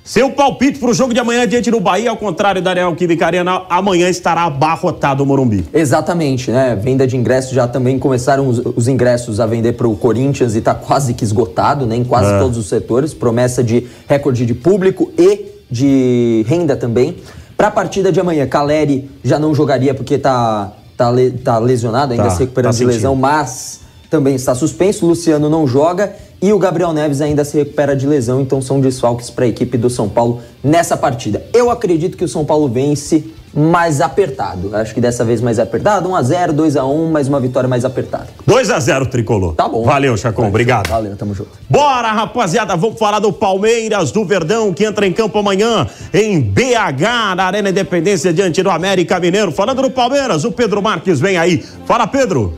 Seu 0.05 0.29
palpite 0.29 0.77
para 0.77 0.91
o 0.91 0.93
jogo 0.93 1.15
de 1.15 1.19
amanhã 1.19 1.47
diante 1.47 1.71
do 1.71 1.79
Bahia, 1.79 2.11
ao 2.11 2.15
contrário 2.15 2.61
da 2.61 2.71
Real 2.71 2.95
Química 2.95 3.25
Arena, 3.25 3.63
amanhã 3.67 4.07
estará 4.07 4.43
abarrotado 4.43 5.23
o 5.23 5.25
Morumbi. 5.25 5.65
Exatamente, 5.73 6.51
né? 6.51 6.75
Venda 6.79 7.07
de 7.07 7.17
ingressos 7.17 7.53
já 7.53 7.67
também 7.67 7.97
começaram 7.97 8.47
os, 8.47 8.59
os 8.59 8.87
ingressos 8.87 9.39
a 9.39 9.47
vender 9.47 9.73
para 9.73 9.87
o 9.87 9.95
Corinthians 9.97 10.53
e 10.53 10.59
está 10.59 10.75
quase 10.75 11.15
que 11.15 11.23
esgotado, 11.23 11.87
né? 11.87 11.95
Em 11.95 12.03
quase 12.03 12.31
é. 12.31 12.37
todos 12.37 12.55
os 12.55 12.69
setores. 12.69 13.15
Promessa 13.15 13.63
de 13.63 13.87
recorde 14.07 14.45
de 14.45 14.53
público 14.53 15.11
e 15.17 15.47
de 15.71 16.45
renda 16.47 16.75
também. 16.75 17.15
Para 17.57 17.69
a 17.69 17.71
partida 17.71 18.11
de 18.11 18.19
amanhã, 18.19 18.45
Caleri 18.45 19.09
já 19.23 19.39
não 19.39 19.55
jogaria 19.55 19.95
porque 19.95 20.13
está 20.13 20.71
tá, 20.95 21.11
tá 21.43 21.57
lesionado, 21.57 22.11
ainda 22.11 22.25
tá, 22.25 22.29
se 22.29 22.41
recuperando 22.41 22.73
tá 22.73 22.77
de 22.77 22.85
lesão, 22.85 23.15
mas 23.15 23.79
também 24.07 24.35
está 24.35 24.53
suspenso. 24.53 25.03
Luciano 25.07 25.49
não 25.49 25.65
joga 25.65 26.13
e 26.45 26.53
o 26.53 26.59
Gabriel 26.59 26.93
Neves 26.93 27.21
ainda 27.21 27.43
se 27.43 27.57
recupera 27.57 27.95
de 27.95 28.05
lesão, 28.05 28.39
então 28.39 28.61
são 28.61 28.79
desfalques 28.79 29.31
para 29.31 29.45
a 29.45 29.47
equipe 29.47 29.79
do 29.79 29.89
São 29.89 30.07
Paulo 30.07 30.43
nessa 30.63 30.95
partida. 30.95 31.43
Eu 31.51 31.71
acredito 31.71 32.15
que 32.15 32.23
o 32.23 32.27
São 32.27 32.45
Paulo 32.45 32.69
vence 32.69 33.33
mais 33.51 33.99
apertado. 33.99 34.75
Acho 34.75 34.93
que 34.93 35.01
dessa 35.01 35.25
vez 35.25 35.41
mais 35.41 35.57
apertado. 35.57 36.07
1x0, 36.07 36.53
2x1, 36.53 37.09
mais 37.09 37.27
uma 37.27 37.39
vitória 37.39 37.67
mais 37.67 37.83
apertada. 37.83 38.27
2x0, 38.47 39.07
tricolor. 39.07 39.55
Tá 39.55 39.67
bom. 39.67 39.83
Valeu, 39.83 40.15
Chacon. 40.15 40.47
Obrigado. 40.47 40.87
Valeu, 40.87 41.15
tamo 41.15 41.33
junto. 41.33 41.49
Bora, 41.67 42.11
rapaziada. 42.11 42.75
Vamos 42.75 42.99
falar 42.99 43.17
do 43.17 43.33
Palmeiras 43.33 44.11
do 44.11 44.23
Verdão, 44.23 44.71
que 44.71 44.85
entra 44.85 45.07
em 45.07 45.13
campo 45.13 45.39
amanhã 45.39 45.87
em 46.13 46.39
BH, 46.39 47.35
na 47.35 47.45
Arena 47.45 47.71
Independência, 47.71 48.31
diante 48.31 48.61
do 48.61 48.69
América 48.69 49.19
Mineiro. 49.19 49.51
Falando 49.51 49.81
do 49.81 49.89
Palmeiras, 49.89 50.45
o 50.45 50.51
Pedro 50.51 50.79
Marques 50.79 51.19
vem 51.19 51.37
aí. 51.37 51.65
Fala, 51.87 52.05
Pedro. 52.05 52.53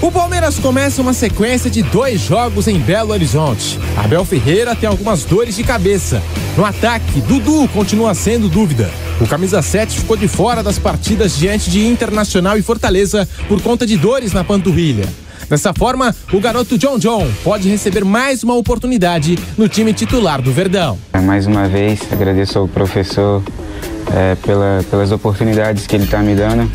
O 0.00 0.12
Palmeiras 0.12 0.60
começa 0.60 1.02
uma 1.02 1.12
sequência 1.12 1.68
de 1.68 1.82
dois 1.82 2.20
jogos 2.20 2.68
em 2.68 2.78
Belo 2.78 3.10
Horizonte. 3.10 3.80
Abel 3.96 4.24
Ferreira 4.24 4.76
tem 4.76 4.88
algumas 4.88 5.24
dores 5.24 5.56
de 5.56 5.64
cabeça. 5.64 6.22
No 6.56 6.64
ataque, 6.64 7.20
Dudu 7.20 7.66
continua 7.74 8.14
sendo 8.14 8.48
dúvida. 8.48 8.88
O 9.20 9.26
camisa 9.26 9.60
7 9.60 9.98
ficou 9.98 10.16
de 10.16 10.28
fora 10.28 10.62
das 10.62 10.78
partidas 10.78 11.36
diante 11.36 11.68
de 11.68 11.84
Internacional 11.84 12.56
e 12.56 12.62
Fortaleza 12.62 13.28
por 13.48 13.60
conta 13.60 13.84
de 13.84 13.96
dores 13.96 14.32
na 14.32 14.44
panturrilha. 14.44 15.04
Dessa 15.50 15.74
forma, 15.74 16.14
o 16.32 16.38
garoto 16.38 16.78
John 16.78 16.96
John 16.96 17.26
pode 17.42 17.68
receber 17.68 18.04
mais 18.04 18.44
uma 18.44 18.54
oportunidade 18.54 19.36
no 19.56 19.68
time 19.68 19.92
titular 19.92 20.40
do 20.40 20.52
Verdão. 20.52 20.96
Mais 21.24 21.44
uma 21.44 21.66
vez, 21.66 22.00
agradeço 22.12 22.60
ao 22.60 22.68
professor 22.68 23.42
é, 24.14 24.36
pela, 24.36 24.84
pelas 24.88 25.10
oportunidades 25.10 25.88
que 25.88 25.96
ele 25.96 26.04
está 26.04 26.18
me 26.18 26.36
dando. 26.36 26.70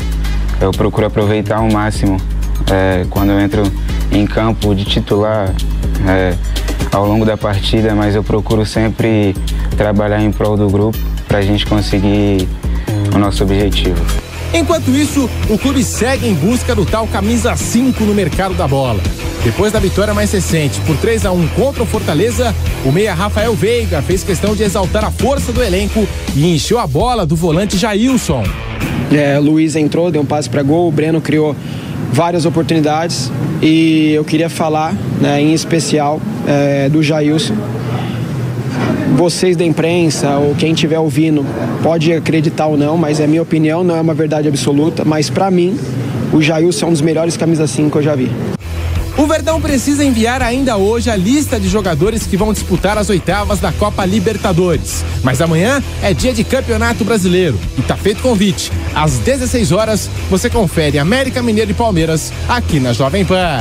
Eu 0.60 0.72
procuro 0.72 1.06
aproveitar 1.06 1.56
ao 1.56 1.70
máximo 1.70 2.20
é, 2.70 3.04
quando 3.10 3.30
eu 3.30 3.40
entro 3.40 3.62
em 4.10 4.26
campo 4.26 4.74
de 4.74 4.84
titular 4.84 5.54
é, 6.06 6.34
ao 6.92 7.06
longo 7.06 7.24
da 7.24 7.36
partida, 7.36 7.94
mas 7.94 8.14
eu 8.14 8.22
procuro 8.22 8.64
sempre 8.64 9.34
trabalhar 9.76 10.22
em 10.22 10.30
prol 10.30 10.56
do 10.56 10.68
grupo 10.68 10.98
para 11.26 11.38
a 11.38 11.42
gente 11.42 11.66
conseguir 11.66 12.48
o 13.14 13.18
nosso 13.18 13.42
objetivo. 13.42 14.00
Enquanto 14.52 14.90
isso, 14.90 15.28
o 15.50 15.58
clube 15.58 15.82
segue 15.82 16.28
em 16.28 16.34
busca 16.34 16.76
do 16.76 16.86
tal 16.86 17.08
camisa 17.08 17.56
5 17.56 18.04
no 18.04 18.14
mercado 18.14 18.54
da 18.54 18.68
bola. 18.68 19.00
Depois 19.42 19.72
da 19.72 19.80
vitória 19.80 20.14
mais 20.14 20.30
recente 20.30 20.80
por 20.82 20.96
3 20.96 21.26
a 21.26 21.32
1 21.32 21.48
contra 21.48 21.82
o 21.82 21.86
Fortaleza, 21.86 22.54
o 22.84 22.92
meia 22.92 23.12
Rafael 23.14 23.52
Veiga 23.54 24.00
fez 24.00 24.22
questão 24.22 24.54
de 24.54 24.62
exaltar 24.62 25.04
a 25.04 25.10
força 25.10 25.52
do 25.52 25.62
elenco 25.62 26.06
e 26.36 26.54
encheu 26.54 26.78
a 26.78 26.86
bola 26.86 27.26
do 27.26 27.34
volante 27.34 27.76
Jailson. 27.76 28.44
É, 29.12 29.38
Luiz 29.40 29.74
entrou, 29.74 30.10
deu 30.10 30.22
um 30.22 30.24
passe 30.24 30.48
para 30.48 30.62
gol, 30.62 30.88
o 30.88 30.92
Breno 30.92 31.20
criou 31.20 31.54
várias 32.14 32.46
oportunidades 32.46 33.30
e 33.60 34.12
eu 34.12 34.24
queria 34.24 34.48
falar, 34.48 34.94
né, 35.20 35.42
em 35.42 35.52
especial, 35.52 36.20
é, 36.46 36.88
do 36.88 37.02
Jailson. 37.02 37.54
Vocês 39.16 39.56
da 39.56 39.64
imprensa 39.64 40.36
ou 40.38 40.54
quem 40.54 40.72
estiver 40.72 40.98
ouvindo 40.98 41.44
pode 41.82 42.12
acreditar 42.12 42.66
ou 42.66 42.76
não, 42.76 42.96
mas 42.96 43.18
é 43.18 43.26
minha 43.26 43.42
opinião, 43.42 43.82
não 43.82 43.96
é 43.96 44.00
uma 44.00 44.14
verdade 44.14 44.46
absoluta. 44.46 45.04
Mas 45.04 45.28
para 45.28 45.50
mim, 45.50 45.76
o 46.32 46.40
Jailson 46.40 46.86
é 46.86 46.88
um 46.88 46.92
dos 46.92 47.02
melhores 47.02 47.36
camisas 47.36 47.70
5 47.70 47.90
que 47.90 47.98
eu 47.98 48.02
já 48.02 48.14
vi. 48.14 48.53
O 49.16 49.26
Verdão 49.28 49.60
precisa 49.60 50.04
enviar 50.04 50.42
ainda 50.42 50.76
hoje 50.76 51.08
a 51.08 51.14
lista 51.14 51.60
de 51.60 51.68
jogadores 51.68 52.26
que 52.26 52.36
vão 52.36 52.52
disputar 52.52 52.98
as 52.98 53.08
oitavas 53.08 53.60
da 53.60 53.70
Copa 53.70 54.04
Libertadores. 54.04 55.04
Mas 55.22 55.40
amanhã 55.40 55.80
é 56.02 56.12
dia 56.12 56.32
de 56.32 56.42
Campeonato 56.42 57.04
Brasileiro 57.04 57.58
e 57.78 57.82
tá 57.82 57.96
feito 57.96 58.20
convite. 58.20 58.72
Às 58.92 59.18
16 59.18 59.70
horas, 59.70 60.10
você 60.28 60.50
confere 60.50 60.98
América 60.98 61.40
Mineiro 61.40 61.70
e 61.70 61.74
Palmeiras 61.74 62.32
aqui 62.48 62.80
na 62.80 62.92
Jovem 62.92 63.24
Pan. 63.24 63.60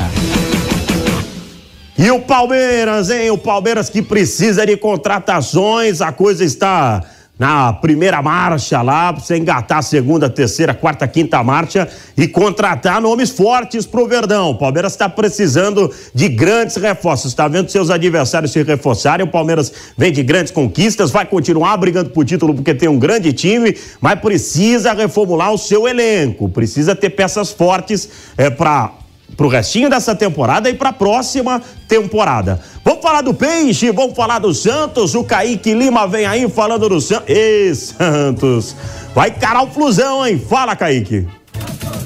E 1.99 2.09
o 2.09 2.19
Palmeiras, 2.19 3.11
hein? 3.11 3.29
O 3.29 3.37
Palmeiras 3.37 3.89
que 3.89 4.01
precisa 4.01 4.65
de 4.65 4.75
contratações, 4.75 6.01
a 6.01 6.11
coisa 6.11 6.43
está 6.43 7.03
na 7.37 7.73
primeira 7.73 8.21
marcha 8.21 8.81
lá, 8.83 9.11
você 9.11 9.37
engatar 9.37 9.79
a 9.79 9.81
segunda, 9.81 10.29
terceira, 10.29 10.73
quarta, 10.73 11.07
quinta 11.07 11.43
marcha 11.43 11.89
e 12.15 12.27
contratar 12.27 13.01
nomes 13.01 13.31
fortes 13.31 13.87
pro 13.87 14.07
Verdão. 14.07 14.51
O 14.51 14.57
Palmeiras 14.57 14.93
está 14.93 15.09
precisando 15.09 15.91
de 16.13 16.29
grandes 16.29 16.75
reforços. 16.75 17.31
Está 17.31 17.47
vendo 17.47 17.69
seus 17.71 17.89
adversários 17.89 18.51
se 18.51 18.61
reforçarem. 18.61 19.25
O 19.25 19.29
Palmeiras 19.29 19.73
vem 19.97 20.11
de 20.11 20.21
grandes 20.21 20.51
conquistas, 20.51 21.09
vai 21.09 21.25
continuar 21.25 21.75
brigando 21.77 22.11
por 22.11 22.23
título 22.23 22.53
porque 22.53 22.75
tem 22.75 22.87
um 22.87 22.99
grande 22.99 23.33
time, 23.33 23.75
mas 23.99 24.19
precisa 24.19 24.93
reformular 24.93 25.51
o 25.51 25.57
seu 25.57 25.87
elenco. 25.87 26.47
Precisa 26.47 26.95
ter 26.95 27.09
peças 27.09 27.51
fortes 27.51 28.09
é, 28.37 28.51
para 28.51 28.91
pro 29.35 29.47
restinho 29.47 29.89
dessa 29.89 30.15
temporada 30.15 30.69
e 30.69 30.73
para 30.73 30.89
a 30.89 30.93
próxima 30.93 31.61
temporada. 31.87 32.59
Vamos 32.83 33.01
falar 33.01 33.21
do 33.21 33.33
Peixe, 33.33 33.91
vamos 33.91 34.15
falar 34.15 34.39
do 34.39 34.53
Santos. 34.53 35.15
O 35.15 35.23
Kaique 35.23 35.73
Lima 35.73 36.07
vem 36.07 36.25
aí 36.25 36.49
falando 36.49 36.89
do 36.89 36.99
Santos. 37.01 37.29
Ê, 37.29 37.73
Santos! 37.75 38.75
Vai 39.13 39.31
carar 39.31 39.63
o 39.63 39.67
flusão, 39.67 40.25
hein? 40.25 40.39
Fala, 40.39 40.75
Kaique. 40.75 41.27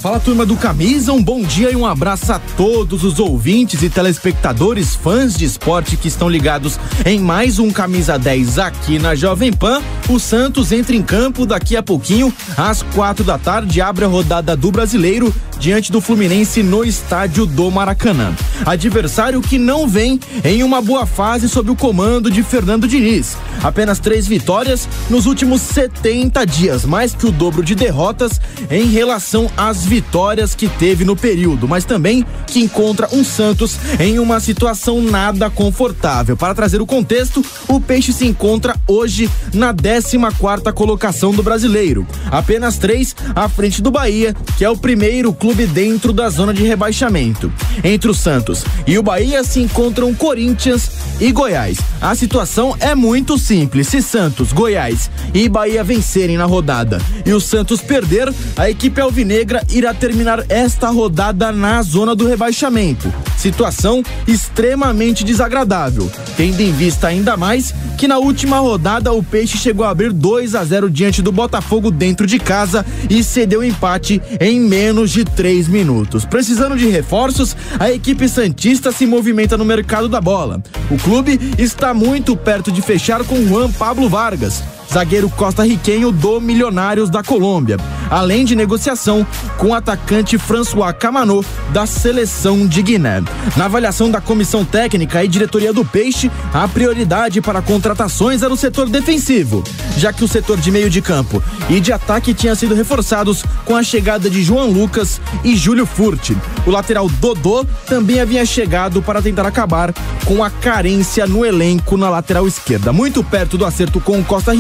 Fala 0.07 0.21
turma 0.21 0.45
do 0.45 0.55
Camisa, 0.55 1.11
um 1.11 1.21
bom 1.21 1.43
dia 1.43 1.69
e 1.69 1.75
um 1.75 1.85
abraço 1.85 2.31
a 2.31 2.39
todos 2.39 3.03
os 3.03 3.19
ouvintes 3.19 3.83
e 3.83 3.89
telespectadores 3.89 4.95
fãs 4.95 5.35
de 5.35 5.43
esporte 5.43 5.97
que 5.97 6.07
estão 6.07 6.29
ligados 6.29 6.79
em 7.05 7.19
mais 7.19 7.59
um 7.59 7.71
Camisa 7.71 8.17
10 8.17 8.57
aqui 8.57 8.99
na 8.99 9.15
Jovem 9.15 9.51
Pan. 9.51 9.81
O 10.07 10.17
Santos 10.17 10.71
entra 10.71 10.95
em 10.95 11.03
campo 11.03 11.45
daqui 11.45 11.75
a 11.75 11.83
pouquinho, 11.83 12.33
às 12.55 12.81
quatro 12.81 13.25
da 13.25 13.37
tarde, 13.37 13.81
abre 13.81 14.05
a 14.05 14.07
rodada 14.07 14.55
do 14.55 14.71
Brasileiro 14.71 15.35
diante 15.59 15.91
do 15.91 15.99
Fluminense 15.99 16.63
no 16.63 16.85
estádio 16.85 17.45
do 17.45 17.69
Maracanã. 17.69 18.33
Adversário 18.65 19.41
que 19.41 19.57
não 19.57 19.87
vem 19.87 20.19
em 20.43 20.63
uma 20.63 20.79
boa 20.81 21.05
fase 21.05 21.49
sob 21.49 21.71
o 21.71 21.75
comando 21.75 22.29
de 22.29 22.43
Fernando 22.43 22.87
Diniz. 22.87 23.35
Apenas 23.63 23.99
três 23.99 24.27
vitórias 24.27 24.87
nos 25.09 25.25
últimos 25.25 25.61
70 25.63 26.45
dias, 26.45 26.85
mais 26.85 27.13
que 27.13 27.25
o 27.25 27.31
dobro 27.31 27.63
de 27.63 27.73
derrotas 27.73 28.39
em 28.69 28.85
relação 28.85 29.51
às 29.57 29.83
vitórias 29.83 29.96
vitórias 29.97 30.53
que 30.53 30.69
teve 30.69 31.03
no 31.03 31.15
período, 31.15 31.67
mas 31.67 31.83
também 31.83 32.23
que 32.45 32.59
encontra 32.59 33.09
um 33.11 33.23
Santos 33.23 33.77
em 33.99 34.19
uma 34.19 34.39
situação 34.39 35.01
nada 35.01 35.49
confortável. 35.49 36.37
Para 36.37 36.53
trazer 36.53 36.79
o 36.79 36.85
contexto, 36.85 37.43
o 37.67 37.81
Peixe 37.81 38.13
se 38.13 38.27
encontra 38.27 38.75
hoje 38.87 39.27
na 39.55 39.73
14 39.73 40.19
quarta 40.37 40.71
colocação 40.71 41.31
do 41.31 41.41
brasileiro, 41.41 42.05
apenas 42.29 42.77
três 42.77 43.15
à 43.35 43.49
frente 43.49 43.81
do 43.81 43.89
Bahia, 43.89 44.35
que 44.55 44.63
é 44.63 44.69
o 44.69 44.77
primeiro 44.77 45.33
clube 45.33 45.65
dentro 45.65 46.13
da 46.13 46.29
zona 46.29 46.53
de 46.53 46.61
rebaixamento. 46.63 47.51
Entre 47.83 48.11
o 48.11 48.13
Santos 48.13 48.63
e 48.85 48.99
o 48.99 49.03
Bahia 49.03 49.43
se 49.43 49.59
encontram 49.59 50.13
Corinthians 50.13 50.91
e 51.19 51.31
Goiás. 51.31 51.79
A 51.99 52.13
situação 52.13 52.75
é 52.79 52.93
muito 52.93 53.35
simples. 53.39 53.87
Se 53.87 53.99
Santos, 54.03 54.53
Goiás 54.53 55.09
e 55.33 55.49
Bahia 55.49 55.83
vencerem 55.83 56.37
na 56.37 56.45
rodada 56.45 57.01
e 57.25 57.33
o 57.33 57.41
Santos 57.41 57.81
perder, 57.81 58.31
a 58.55 58.69
equipe 58.69 59.01
alvinegra 59.01 59.63
irá 59.77 59.93
terminar 59.93 60.43
esta 60.49 60.89
rodada 60.89 61.51
na 61.51 61.81
zona 61.81 62.15
do 62.15 62.27
rebaixamento. 62.27 63.13
Situação 63.37 64.03
extremamente 64.27 65.23
desagradável, 65.23 66.09
tendo 66.35 66.61
em 66.61 66.71
vista 66.71 67.07
ainda 67.07 67.37
mais 67.37 67.73
que 67.97 68.07
na 68.07 68.17
última 68.17 68.59
rodada 68.59 69.11
o 69.11 69.23
Peixe 69.23 69.57
chegou 69.57 69.85
a 69.85 69.89
abrir 69.89 70.11
2 70.11 70.55
a 70.55 70.63
0 70.63 70.89
diante 70.89 71.21
do 71.21 71.31
Botafogo 71.31 71.89
dentro 71.91 72.25
de 72.27 72.39
casa 72.39 72.85
e 73.09 73.23
cedeu 73.23 73.63
empate 73.63 74.21
em 74.39 74.59
menos 74.59 75.11
de 75.11 75.23
3 75.23 75.67
minutos. 75.67 76.25
Precisando 76.25 76.77
de 76.77 76.87
reforços, 76.87 77.55
a 77.79 77.91
equipe 77.91 78.27
Santista 78.27 78.91
se 78.91 79.05
movimenta 79.05 79.57
no 79.57 79.65
mercado 79.65 80.09
da 80.09 80.21
bola. 80.21 80.61
O 80.89 80.97
clube 80.97 81.39
está 81.57 81.93
muito 81.93 82.35
perto 82.35 82.71
de 82.71 82.81
fechar 82.81 83.23
com 83.23 83.47
Juan 83.47 83.71
Pablo 83.71 84.09
Vargas, 84.09 84.63
zagueiro 84.91 85.29
costarriquenho 85.29 86.11
do 86.11 86.39
Milionários 86.39 87.09
da 87.09 87.23
Colômbia, 87.23 87.77
além 88.09 88.45
de 88.45 88.55
negociação 88.55 89.25
com 89.57 89.67
o 89.67 89.73
atacante 89.73 90.37
François 90.37 90.93
Camano 90.97 91.43
da 91.71 91.85
seleção 91.85 92.65
de 92.65 92.81
Guiné. 92.81 93.21
Na 93.55 93.65
avaliação 93.65 94.09
da 94.09 94.21
comissão 94.21 94.63
técnica 94.63 95.23
e 95.23 95.27
diretoria 95.27 95.73
do 95.73 95.83
Peixe, 95.83 96.31
a 96.53 96.67
prioridade 96.67 97.41
para 97.41 97.61
contratações 97.61 98.43
era 98.43 98.53
o 98.53 98.57
setor 98.57 98.89
defensivo, 98.89 99.63
já 99.97 100.13
que 100.13 100.23
o 100.23 100.27
setor 100.27 100.57
de 100.57 100.71
meio 100.71 100.89
de 100.89 101.01
campo 101.01 101.43
e 101.69 101.79
de 101.79 101.91
ataque 101.91 102.33
tinha 102.33 102.55
sido 102.55 102.75
reforçados 102.75 103.43
com 103.65 103.75
a 103.75 103.83
chegada 103.83 104.29
de 104.29 104.41
João 104.41 104.69
Lucas 104.69 105.19
e 105.43 105.55
Júlio 105.55 105.85
Furti. 105.85 106.37
O 106.65 106.71
lateral 106.71 107.09
Dodô 107.09 107.65
também 107.85 108.19
havia 108.19 108.45
chegado 108.45 109.01
para 109.01 109.21
tentar 109.21 109.45
acabar 109.45 109.93
com 110.25 110.43
a 110.43 110.49
carência 110.49 111.25
no 111.25 111.45
elenco 111.45 111.97
na 111.97 112.09
lateral 112.09 112.47
esquerda. 112.47 112.91
Muito 112.91 113.23
perto 113.23 113.57
do 113.57 113.65
acerto 113.65 113.99
com 113.99 114.19
o 114.19 114.23
Costa 114.23 114.53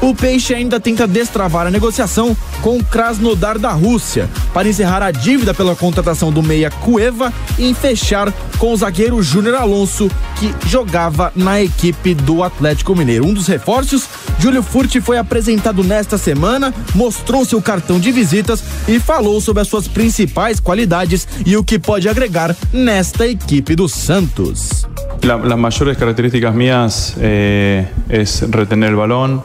O 0.00 0.14
Peixe 0.14 0.54
ainda 0.54 0.80
tenta 0.80 1.06
destravar 1.06 1.66
a 1.66 1.70
negociação 1.70 2.34
com 2.62 2.78
o 2.78 2.84
Krasnodar 2.84 3.58
da 3.58 3.70
Rússia 3.70 4.30
para 4.54 4.66
encerrar 4.66 5.02
a 5.02 5.10
dívida 5.10 5.52
pela 5.52 5.76
contratação 5.76 6.32
do 6.32 6.42
meia 6.42 6.70
Cueva 6.70 7.30
e 7.58 7.74
fechar 7.74 8.32
com 8.56 8.72
o 8.72 8.76
zagueiro 8.76 9.22
Júnior 9.22 9.56
Alonso, 9.56 10.10
que 10.40 10.54
jogava 10.66 11.30
na 11.36 11.60
equipe 11.60 12.14
do 12.14 12.42
Atlético 12.42 12.96
Mineiro. 12.96 13.26
Um 13.26 13.34
dos 13.34 13.46
reforços, 13.46 14.08
Júlio 14.38 14.62
Furti, 14.62 15.02
foi 15.02 15.18
apresentado 15.18 15.84
nesta 15.84 16.16
semana, 16.16 16.72
mostrou 16.94 17.44
seu 17.44 17.60
cartão 17.60 18.00
de 18.00 18.10
visitas 18.10 18.64
e 18.88 18.98
falou 18.98 19.38
sobre 19.38 19.60
as 19.60 19.68
suas 19.68 19.86
principais 19.86 20.60
qualidades 20.60 21.28
e 21.44 21.58
o 21.58 21.64
que 21.64 21.78
pode 21.78 22.08
agregar 22.08 22.56
nesta 22.72 23.28
equipe 23.28 23.76
do 23.76 23.86
Santos. 23.86 24.86
La, 25.22 25.36
las 25.36 25.56
mayores 25.56 25.96
características 25.96 26.52
mías 26.52 27.16
eh, 27.20 27.88
es 28.08 28.50
retener 28.50 28.90
el 28.90 28.96
balón, 28.96 29.44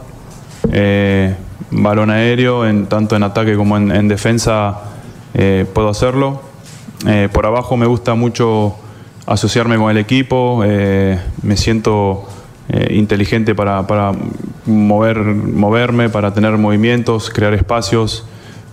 eh, 0.71 1.35
balón 1.69 2.09
aéreo, 2.09 2.65
en, 2.65 2.87
tanto 2.87 3.15
en 3.15 3.21
ataque 3.21 3.55
como 3.55 3.77
en, 3.77 3.91
en 3.91 4.07
defensa 4.07 4.79
eh, 5.35 5.67
puedo 5.71 5.89
hacerlo. 5.89 6.41
Eh, 7.05 7.29
por 7.31 7.45
abajo 7.45 7.77
me 7.77 7.85
gusta 7.85 8.15
mucho 8.15 8.75
asociarme 9.27 9.77
con 9.77 9.91
el 9.91 9.97
equipo, 9.97 10.63
me 10.63 11.57
siento 11.57 12.27
inteligente 12.89 13.53
para, 13.53 13.83
mover, 14.65 15.17
moverme, 15.17 16.09
para 16.09 16.33
tener 16.33 16.57
movimientos, 16.57 17.29
crear 17.29 17.53
espacios, 17.53 18.25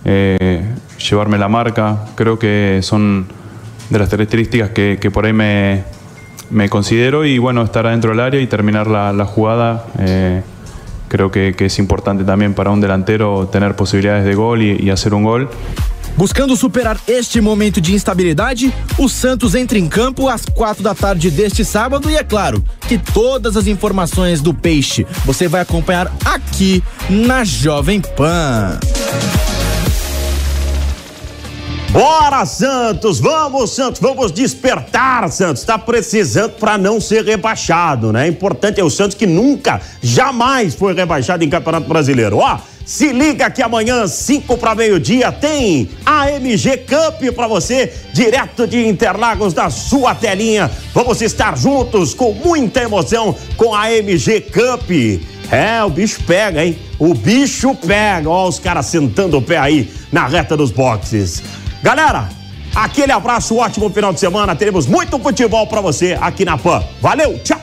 llevarme 0.03 1.37
la 1.37 1.49
marca. 1.49 2.05
Creo 2.15 2.39
que 2.39 2.79
son 2.81 3.27
de 3.89 3.99
las 3.99 4.07
características 4.09 4.69
que, 4.69 4.97
que 4.99 5.11
por 5.11 5.25
ahí 5.25 5.33
me, 5.33 5.83
me 6.49 6.69
considero 6.69 7.25
y 7.25 7.37
bueno, 7.37 7.63
estar 7.63 7.85
adentro 7.87 8.11
del 8.11 8.19
área 8.19 8.41
y 8.41 8.47
terminar 8.47 8.87
la, 8.87 9.13
la 9.13 9.25
jugada. 9.25 9.85
eh, 9.99 10.41
creo 11.07 11.31
que, 11.31 11.53
que 11.53 11.65
es 11.67 11.79
importante 11.79 12.23
también 12.23 12.53
para 12.53 12.71
un 12.71 12.81
delantero 12.81 13.47
tener 13.47 13.75
posibilidades 13.75 14.25
de 14.25 14.35
gol 14.35 14.61
y, 14.61 14.75
y 14.81 14.89
hacer 14.89 15.13
un 15.13 15.23
gol. 15.23 15.49
Buscando 16.17 16.55
superar 16.55 16.97
este 17.07 17.41
momento 17.41 17.79
de 17.81 17.91
instabilidade, 17.91 18.71
o 18.97 19.07
Santos 19.09 19.53
entra 19.53 19.77
em 19.77 19.87
campo 19.87 20.29
às 20.29 20.45
quatro 20.45 20.81
da 20.81 20.95
tarde 20.95 21.29
deste 21.29 21.63
sábado 21.65 22.09
e 22.09 22.15
é 22.15 22.23
claro 22.23 22.63
que 22.87 22.97
todas 22.97 23.57
as 23.57 23.67
informações 23.67 24.41
do 24.41 24.53
Peixe 24.53 25.05
você 25.25 25.47
vai 25.47 25.61
acompanhar 25.61 26.11
aqui 26.23 26.81
na 27.09 27.43
Jovem 27.43 28.01
Pan. 28.01 28.79
Bora, 31.95 32.45
Santos! 32.45 33.21
Vamos, 33.21 33.73
Santos! 33.73 34.01
Vamos 34.01 34.29
despertar, 34.29 35.31
Santos! 35.31 35.61
Está 35.61 35.79
precisando 35.79 36.51
para 36.59 36.77
não 36.77 36.99
ser 36.99 37.23
rebaixado, 37.23 38.11
né? 38.11 38.27
Importante 38.27 38.81
é 38.81 38.83
o 38.83 38.89
Santos 38.89 39.15
que 39.15 39.25
nunca, 39.25 39.79
jamais 40.01 40.75
foi 40.75 40.93
rebaixado 40.93 41.45
em 41.45 41.49
Campeonato 41.49 41.87
Brasileiro. 41.87 42.39
Ó, 42.39 42.57
se 42.85 43.13
liga 43.13 43.49
que 43.49 43.61
amanhã, 43.61 44.05
5 44.07 44.57
para 44.57 44.75
meio-dia, 44.75 45.31
tem 45.31 45.89
AMG 46.05 46.79
Cup 46.79 47.33
para 47.33 47.47
você, 47.47 47.93
direto 48.11 48.67
de 48.67 48.85
Interlagos, 48.85 49.53
da 49.53 49.69
sua 49.69 50.13
telinha. 50.13 50.69
Vamos 50.93 51.21
estar 51.21 51.57
juntos 51.57 52.13
com 52.13 52.33
muita 52.33 52.81
emoção 52.81 53.33
com 53.55 53.73
a 53.73 53.83
AMG 53.83 54.41
Cup. 54.51 54.91
É, 55.49 55.81
o 55.81 55.89
bicho 55.89 56.21
pega, 56.27 56.65
hein? 56.65 56.77
O 56.99 57.13
bicho 57.13 57.73
pega. 57.73 58.29
Ó, 58.29 58.49
os 58.49 58.59
caras 58.59 58.87
sentando 58.87 59.37
o 59.37 59.41
pé 59.41 59.57
aí 59.57 59.89
na 60.11 60.27
reta 60.27 60.57
dos 60.57 60.71
boxes. 60.71 61.41
Galera, 61.85 62.27
aquele 62.73 63.11
abraço, 63.11 63.57
ótimo 63.57 63.91
final 63.91 64.11
de 64.11 64.19
semana. 64.19 64.55
Teremos 64.55 64.87
muito 64.87 65.19
futebol 65.19 65.67
para 65.67 65.81
você 65.81 66.17
aqui 66.19 66.43
na 66.43 66.57
PAN. 66.57 66.83
Valeu, 66.99 67.37
tchau! 67.43 67.61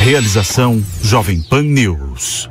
Realização 0.00 0.84
Jovem 1.02 1.40
Pan 1.40 1.62
News. 1.62 2.50